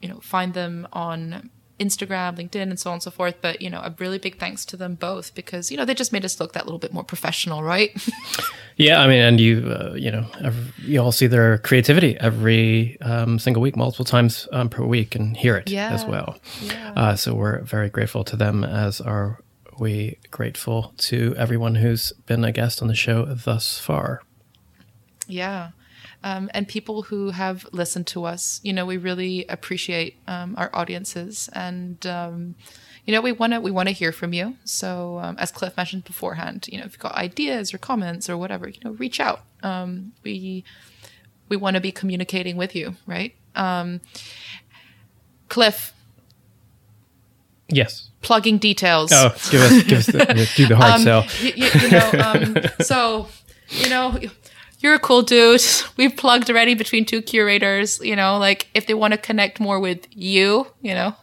you 0.00 0.08
know, 0.08 0.20
find 0.20 0.54
them 0.54 0.86
on 0.92 1.50
Instagram, 1.78 2.36
LinkedIn, 2.36 2.62
and 2.62 2.78
so 2.78 2.90
on 2.90 2.94
and 2.94 3.02
so 3.02 3.10
forth. 3.10 3.36
But, 3.40 3.62
you 3.62 3.70
know, 3.70 3.80
a 3.80 3.94
really 3.98 4.18
big 4.18 4.38
thanks 4.38 4.64
to 4.66 4.76
them 4.76 4.94
both 4.94 5.34
because, 5.34 5.70
you 5.70 5.76
know, 5.76 5.84
they 5.84 5.94
just 5.94 6.12
made 6.12 6.24
us 6.24 6.40
look 6.40 6.52
that 6.52 6.66
little 6.66 6.78
bit 6.78 6.92
more 6.92 7.04
professional, 7.04 7.62
right? 7.62 7.96
yeah. 8.76 9.00
I 9.00 9.06
mean, 9.06 9.20
and 9.20 9.40
you, 9.40 9.70
uh, 9.70 9.94
you 9.94 10.10
know, 10.10 10.26
every, 10.42 10.72
you 10.78 11.00
all 11.00 11.12
see 11.12 11.26
their 11.26 11.58
creativity 11.58 12.16
every 12.18 13.00
um, 13.00 13.38
single 13.38 13.62
week, 13.62 13.76
multiple 13.76 14.04
times 14.04 14.48
um, 14.52 14.68
per 14.68 14.84
week, 14.84 15.14
and 15.14 15.36
hear 15.36 15.56
it 15.56 15.70
yeah. 15.70 15.90
as 15.90 16.04
well. 16.04 16.38
Yeah. 16.62 16.92
Uh, 16.96 17.16
so 17.16 17.34
we're 17.34 17.60
very 17.62 17.88
grateful 17.88 18.24
to 18.24 18.36
them, 18.36 18.64
as 18.64 19.00
are 19.00 19.40
we 19.78 20.18
grateful 20.30 20.92
to 20.98 21.34
everyone 21.36 21.76
who's 21.76 22.12
been 22.26 22.44
a 22.44 22.50
guest 22.50 22.82
on 22.82 22.88
the 22.88 22.94
show 22.94 23.24
thus 23.24 23.78
far. 23.78 24.22
Yeah 25.28 25.70
um, 26.24 26.50
and 26.52 26.66
people 26.66 27.02
who 27.02 27.30
have 27.30 27.66
listened 27.72 28.06
to 28.08 28.24
us. 28.24 28.60
You 28.62 28.72
know, 28.72 28.84
we 28.86 28.96
really 28.96 29.46
appreciate 29.48 30.16
um, 30.26 30.54
our 30.56 30.70
audiences, 30.74 31.48
and 31.52 32.04
um, 32.06 32.54
you 33.04 33.14
know, 33.14 33.20
we 33.20 33.32
want 33.32 33.52
to 33.52 33.60
we 33.60 33.70
want 33.70 33.88
to 33.88 33.94
hear 33.94 34.12
from 34.12 34.32
you. 34.32 34.56
So, 34.64 35.18
um, 35.20 35.36
as 35.38 35.50
Cliff 35.50 35.76
mentioned 35.76 36.04
beforehand, 36.04 36.68
you 36.70 36.78
know, 36.78 36.84
if 36.84 36.92
you've 36.92 37.00
got 37.00 37.14
ideas 37.14 37.72
or 37.72 37.78
comments 37.78 38.28
or 38.28 38.36
whatever, 38.36 38.68
you 38.68 38.78
know, 38.84 38.92
reach 38.92 39.20
out. 39.20 39.42
Um, 39.62 40.12
we 40.24 40.64
we 41.48 41.56
want 41.56 41.74
to 41.74 41.80
be 41.80 41.92
communicating 41.92 42.56
with 42.56 42.74
you, 42.74 42.96
right? 43.06 43.34
Um, 43.54 44.00
Cliff. 45.48 45.94
Yes. 47.70 48.10
Plugging 48.22 48.58
details. 48.58 49.12
Oh, 49.12 49.28
give 49.50 49.60
us, 49.60 49.82
give 49.84 49.98
us 49.98 50.06
the, 50.06 50.50
do 50.56 50.66
the 50.66 50.76
hard 50.76 51.02
sell. 51.02 51.26
You, 51.40 51.52
you, 51.54 51.70
you 51.80 51.90
know, 51.90 52.62
so 52.80 53.28
you 53.70 53.88
know 53.90 54.18
you're 54.80 54.94
a 54.94 54.98
cool 54.98 55.22
dude. 55.22 55.62
We've 55.96 56.16
plugged 56.16 56.50
already 56.50 56.74
between 56.74 57.04
two 57.04 57.22
curators, 57.22 58.00
you 58.00 58.16
know, 58.16 58.38
like 58.38 58.68
if 58.74 58.86
they 58.86 58.94
want 58.94 59.12
to 59.12 59.18
connect 59.18 59.60
more 59.60 59.80
with 59.80 60.06
you, 60.10 60.66
you 60.80 60.94
know, 60.94 61.14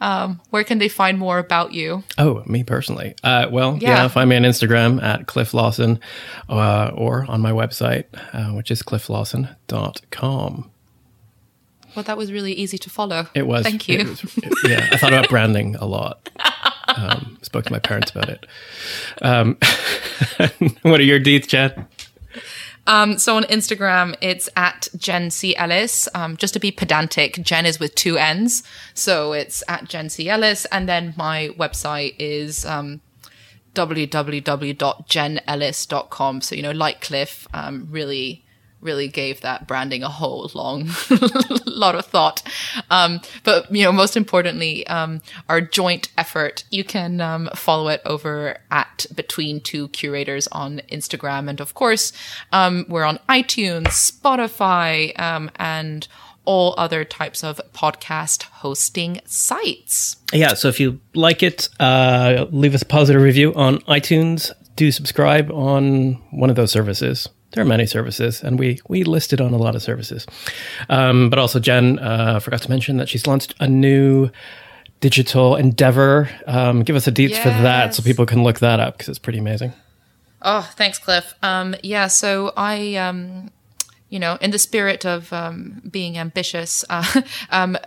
um, 0.00 0.40
where 0.50 0.64
can 0.64 0.78
they 0.78 0.88
find 0.88 1.18
more 1.18 1.38
about 1.38 1.72
you? 1.72 2.04
Oh, 2.18 2.42
me 2.46 2.64
personally. 2.64 3.14
Uh, 3.22 3.46
well, 3.50 3.78
yeah. 3.80 4.02
yeah. 4.02 4.08
find 4.08 4.28
me 4.28 4.36
on 4.36 4.42
Instagram 4.42 5.02
at 5.02 5.26
Cliff 5.26 5.54
Lawson 5.54 6.00
uh, 6.48 6.90
or 6.94 7.24
on 7.28 7.40
my 7.40 7.52
website, 7.52 8.04
uh, 8.32 8.54
which 8.54 8.70
is 8.70 8.82
clifflawson.com. 8.82 10.70
Well, 11.94 12.02
that 12.02 12.18
was 12.18 12.32
really 12.32 12.52
easy 12.52 12.76
to 12.78 12.90
follow. 12.90 13.28
It 13.34 13.46
was. 13.46 13.62
Thank 13.62 13.88
you. 13.88 13.98
Was, 13.98 14.24
it, 14.38 14.52
yeah, 14.68 14.88
I 14.90 14.96
thought 14.96 15.12
about 15.12 15.28
branding 15.28 15.76
a 15.76 15.86
lot. 15.86 16.28
Um, 16.88 17.38
spoke 17.42 17.64
to 17.66 17.72
my 17.72 17.78
parents 17.78 18.10
about 18.10 18.28
it. 18.28 18.46
Um, 19.22 19.56
what 20.82 21.00
are 21.00 21.04
your 21.04 21.20
deeds, 21.20 21.46
Chad? 21.46 21.86
Um, 22.86 23.18
so 23.18 23.36
on 23.36 23.44
Instagram, 23.44 24.14
it's 24.20 24.50
at 24.56 24.88
Jen 24.96 25.30
C. 25.30 25.56
Ellis. 25.56 26.08
Um, 26.14 26.36
just 26.36 26.52
to 26.54 26.60
be 26.60 26.70
pedantic, 26.70 27.42
Jen 27.42 27.66
is 27.66 27.80
with 27.80 27.94
two 27.94 28.18
N's. 28.18 28.62
So 28.92 29.32
it's 29.32 29.62
at 29.68 29.88
Jen 29.88 30.10
C. 30.10 30.28
Ellis. 30.28 30.66
And 30.66 30.86
then 30.88 31.14
my 31.16 31.50
website 31.58 32.14
is 32.18 32.66
um, 32.66 33.00
www.jenellis.com. 33.74 36.40
So, 36.40 36.54
you 36.54 36.62
know, 36.62 36.70
like 36.72 37.00
Cliff, 37.00 37.48
um, 37.54 37.88
really 37.90 38.43
really 38.84 39.08
gave 39.08 39.40
that 39.40 39.66
branding 39.66 40.02
a 40.02 40.08
whole 40.08 40.50
long 40.54 40.88
lot 41.66 41.94
of 41.94 42.06
thought. 42.06 42.42
Um, 42.90 43.20
but 43.42 43.74
you 43.74 43.82
know, 43.82 43.92
most 43.92 44.16
importantly, 44.16 44.86
um, 44.86 45.22
our 45.48 45.60
joint 45.60 46.08
effort. 46.16 46.64
You 46.70 46.84
can 46.84 47.20
um, 47.20 47.48
follow 47.54 47.88
it 47.88 48.02
over 48.04 48.58
at 48.70 49.06
Between 49.14 49.60
Two 49.60 49.88
Curators 49.88 50.46
on 50.48 50.82
Instagram, 50.92 51.48
and 51.48 51.60
of 51.60 51.74
course, 51.74 52.12
um, 52.52 52.84
we're 52.88 53.04
on 53.04 53.18
iTunes, 53.28 53.88
Spotify, 53.88 55.18
um, 55.18 55.50
and 55.56 56.06
all 56.44 56.74
other 56.76 57.04
types 57.04 57.42
of 57.42 57.60
podcast 57.72 58.42
hosting 58.44 59.20
sites. 59.24 60.16
Yeah, 60.32 60.54
so 60.54 60.68
if 60.68 60.78
you 60.78 61.00
like 61.14 61.42
it, 61.42 61.68
uh, 61.80 62.46
leave 62.50 62.74
us 62.74 62.82
a 62.82 62.86
positive 62.86 63.22
review 63.22 63.54
on 63.54 63.78
iTunes. 63.80 64.50
Do 64.76 64.90
subscribe 64.90 65.50
on 65.50 66.14
one 66.32 66.50
of 66.50 66.56
those 66.56 66.72
services 66.72 67.28
there 67.54 67.62
are 67.62 67.66
many 67.66 67.86
services, 67.86 68.42
and 68.42 68.58
we 68.58 68.80
we 68.88 69.04
listed 69.04 69.40
on 69.40 69.52
a 69.52 69.56
lot 69.56 69.74
of 69.74 69.82
services. 69.82 70.26
Um, 70.88 71.30
but 71.30 71.38
also, 71.38 71.58
Jen 71.58 71.98
uh, 71.98 72.40
forgot 72.40 72.62
to 72.62 72.70
mention 72.70 72.96
that 72.98 73.08
she's 73.08 73.26
launched 73.26 73.54
a 73.60 73.68
new 73.68 74.30
digital 75.00 75.56
endeavor. 75.56 76.28
Um, 76.46 76.82
give 76.82 76.96
us 76.96 77.06
a 77.06 77.12
deets 77.12 77.30
yes. 77.30 77.42
for 77.42 77.50
that, 77.50 77.94
so 77.94 78.02
people 78.02 78.26
can 78.26 78.42
look 78.42 78.58
that 78.58 78.80
up 78.80 78.98
because 78.98 79.08
it's 79.08 79.18
pretty 79.18 79.38
amazing. 79.38 79.72
Oh, 80.42 80.70
thanks, 80.76 80.98
Cliff. 80.98 81.34
Um, 81.42 81.74
yeah, 81.82 82.08
so 82.08 82.52
I, 82.56 82.96
um, 82.96 83.50
you 84.10 84.18
know, 84.18 84.36
in 84.42 84.50
the 84.50 84.58
spirit 84.58 85.06
of 85.06 85.32
um, 85.32 85.80
being 85.90 86.18
ambitious, 86.18 86.84
uh, 86.90 87.22
um, 87.50 87.78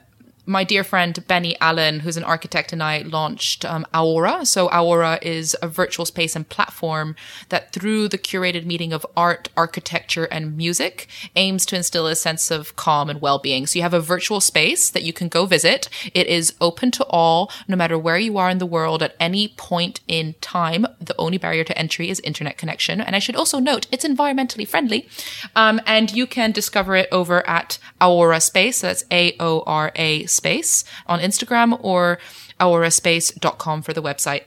my 0.48 0.64
dear 0.64 0.84
friend 0.84 1.24
Benny 1.28 1.60
Allen, 1.60 2.00
who's 2.00 2.18
an 2.18 2.24
architect, 2.24 2.72
and 2.72 2.82
I 2.82 3.00
launched 3.00 3.66
um, 3.66 3.86
Aora. 3.94 4.46
So 4.46 4.70
Aora 4.70 5.20
is 5.22 5.56
a 5.62 5.68
virtual 5.68 6.06
space 6.06 6.36
and 6.36 6.48
platform 6.48 7.16
that, 7.50 7.74
through 7.74 8.08
the 8.08 8.18
curated 8.18 8.66
meeting 8.66 8.94
of 8.94 9.06
art, 9.16 9.50
architecture, 9.58 10.26
and 10.26 10.56
music, 10.56 11.08
aims 11.36 11.66
to 11.68 11.76
instill 11.76 12.08
a 12.08 12.16
sense 12.16 12.50
of 12.50 12.78
calm 12.78 13.10
and 13.10 13.22
well-being. 13.22 13.68
So 13.68 13.78
you 13.78 13.84
have 13.84 13.94
a 13.94 14.00
virtual 14.00 14.40
space 14.40 14.90
that 14.90 15.04
you 15.04 15.12
can 15.12 15.28
go 15.28 15.46
visit. 15.46 15.90
It 16.14 16.28
is 16.28 16.56
open 16.62 16.92
to 16.92 17.06
all, 17.06 17.52
no 17.68 17.76
matter 17.76 17.98
where 17.98 18.18
you 18.18 18.38
are 18.38 18.50
in 18.50 18.60
the 18.60 18.66
world 18.66 19.04
at 19.04 19.16
any 19.20 19.50
point 19.50 20.00
in 20.08 20.36
time. 20.40 20.88
The 21.02 21.16
only 21.18 21.38
barrier 21.38 21.66
to 21.66 21.78
entry 21.78 22.10
is 22.10 22.22
internet 22.22 22.58
connection, 22.58 23.02
and 23.02 23.18
I 23.18 23.20
should 23.20 23.36
also 23.36 23.60
note 23.60 23.88
it's 23.92 24.06
environmentally 24.06 24.68
friendly. 24.68 25.10
Um, 25.58 25.82
and 25.86 26.12
you 26.16 26.26
can 26.26 26.54
discover 26.54 26.96
it 26.96 27.10
over 27.12 27.46
at 27.48 27.80
Aora 28.00 28.40
Space. 28.40 28.78
So 28.78 28.88
that's 28.88 29.04
A 29.12 29.36
O 29.42 29.64
R 29.68 29.92
A 29.96 30.26
space 30.38 30.84
on 31.06 31.20
Instagram 31.20 31.78
or 31.84 32.20
aoraspace.com 32.60 33.82
for 33.82 33.94
the 33.94 34.02
website. 34.02 34.44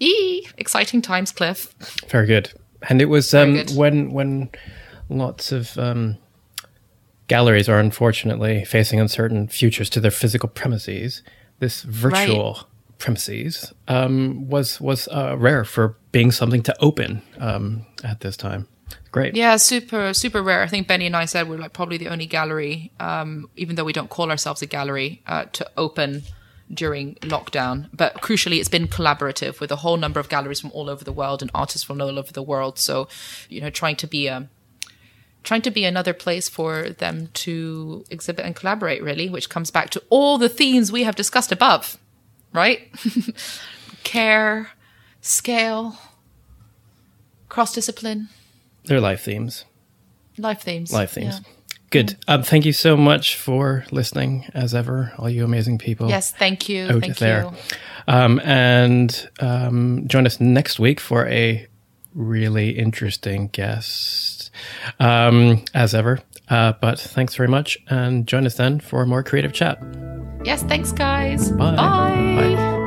Eee, 0.00 0.46
exciting 0.56 1.02
times, 1.02 1.32
Cliff. 1.32 1.74
Very 2.08 2.26
good. 2.26 2.52
And 2.88 3.02
it 3.02 3.06
was 3.06 3.34
um, 3.34 3.54
good. 3.54 3.70
when 3.70 4.12
when 4.12 4.50
lots 5.08 5.50
of 5.50 5.76
um, 5.78 6.18
galleries 7.26 7.68
are 7.68 7.78
unfortunately 7.78 8.64
facing 8.64 9.00
uncertain 9.00 9.48
futures 9.48 9.90
to 9.90 10.00
their 10.00 10.10
physical 10.10 10.48
premises. 10.48 11.22
This 11.58 11.82
virtual 11.82 12.68
premises 12.98 13.72
um, 13.88 14.48
was 14.48 14.80
was 14.80 15.08
uh, 15.08 15.36
rare 15.38 15.64
for 15.64 15.96
being 16.12 16.30
something 16.30 16.62
to 16.62 16.74
open 16.80 17.22
um, 17.38 17.86
at 18.04 18.20
this 18.20 18.36
time. 18.36 18.68
Great. 19.10 19.34
Yeah, 19.34 19.56
super, 19.56 20.12
super 20.12 20.42
rare. 20.42 20.62
I 20.62 20.66
think 20.66 20.86
Benny 20.86 21.06
and 21.06 21.16
I 21.16 21.24
said 21.24 21.48
we're 21.48 21.58
like 21.58 21.72
probably 21.72 21.96
the 21.96 22.08
only 22.08 22.26
gallery, 22.26 22.92
um, 23.00 23.48
even 23.56 23.76
though 23.76 23.84
we 23.84 23.92
don't 23.92 24.10
call 24.10 24.30
ourselves 24.30 24.62
a 24.62 24.66
gallery, 24.66 25.22
uh, 25.26 25.44
to 25.52 25.70
open 25.76 26.22
during 26.72 27.14
lockdown. 27.16 27.88
But 27.92 28.14
crucially, 28.16 28.58
it's 28.58 28.68
been 28.68 28.86
collaborative 28.86 29.60
with 29.60 29.72
a 29.72 29.76
whole 29.76 29.96
number 29.96 30.20
of 30.20 30.28
galleries 30.28 30.60
from 30.60 30.70
all 30.72 30.90
over 30.90 31.04
the 31.04 31.12
world 31.12 31.40
and 31.42 31.50
artists 31.54 31.82
from 31.82 32.00
all 32.00 32.18
over 32.18 32.32
the 32.32 32.42
world. 32.42 32.78
So, 32.78 33.08
you 33.48 33.60
know, 33.60 33.70
trying 33.70 33.96
to 33.96 34.06
be 34.06 34.26
a 34.26 34.48
trying 35.42 35.62
to 35.62 35.70
be 35.70 35.84
another 35.84 36.12
place 36.12 36.48
for 36.48 36.90
them 36.90 37.28
to 37.32 38.04
exhibit 38.10 38.44
and 38.44 38.54
collaborate, 38.54 39.02
really, 39.02 39.28
which 39.28 39.48
comes 39.48 39.70
back 39.70 39.88
to 39.90 40.02
all 40.10 40.36
the 40.36 40.48
themes 40.48 40.92
we 40.92 41.04
have 41.04 41.16
discussed 41.16 41.52
above, 41.52 41.96
right? 42.52 42.90
Care, 44.04 44.70
scale, 45.20 45.96
cross 47.48 47.72
discipline, 47.72 48.28
They're 48.88 49.00
life 49.00 49.22
themes. 49.22 49.64
life 50.38 50.62
themes. 50.62 50.92
Life 50.92 51.12
themes. 51.12 51.40
Yeah. 51.44 51.52
Good. 51.90 52.16
Um, 52.26 52.42
thank 52.42 52.66
you 52.66 52.72
so 52.72 52.96
much 52.96 53.36
for 53.36 53.84
listening, 53.90 54.44
as 54.52 54.74
ever, 54.74 55.12
all 55.16 55.30
you 55.30 55.42
amazing 55.44 55.78
people. 55.78 56.08
Yes, 56.08 56.32
thank 56.32 56.68
you. 56.68 56.84
out 56.86 57.00
thank 57.00 57.16
there. 57.16 57.44
you. 57.44 57.52
Um, 58.06 58.40
and 58.44 59.30
um, 59.40 60.06
join 60.06 60.26
us 60.26 60.38
next 60.40 60.78
week 60.78 61.00
for 61.00 61.26
a 61.28 61.66
really 62.14 62.70
interesting 62.70 63.48
guest, 63.48 64.50
um, 65.00 65.64
as 65.72 65.94
ever. 65.94 66.20
Uh, 66.50 66.72
but 66.80 66.98
thanks 66.98 67.34
very 67.34 67.48
much, 67.48 67.78
and 67.88 68.26
join 68.26 68.44
us 68.44 68.56
then 68.56 68.80
for 68.80 69.06
more 69.06 69.22
creative 69.22 69.52
chat. 69.52 69.82
Yes, 70.44 70.62
thanks, 70.62 70.92
guys. 70.92 71.50
Bye. 71.52 71.76
Bye. 71.76 72.54
Bye. 72.54 72.77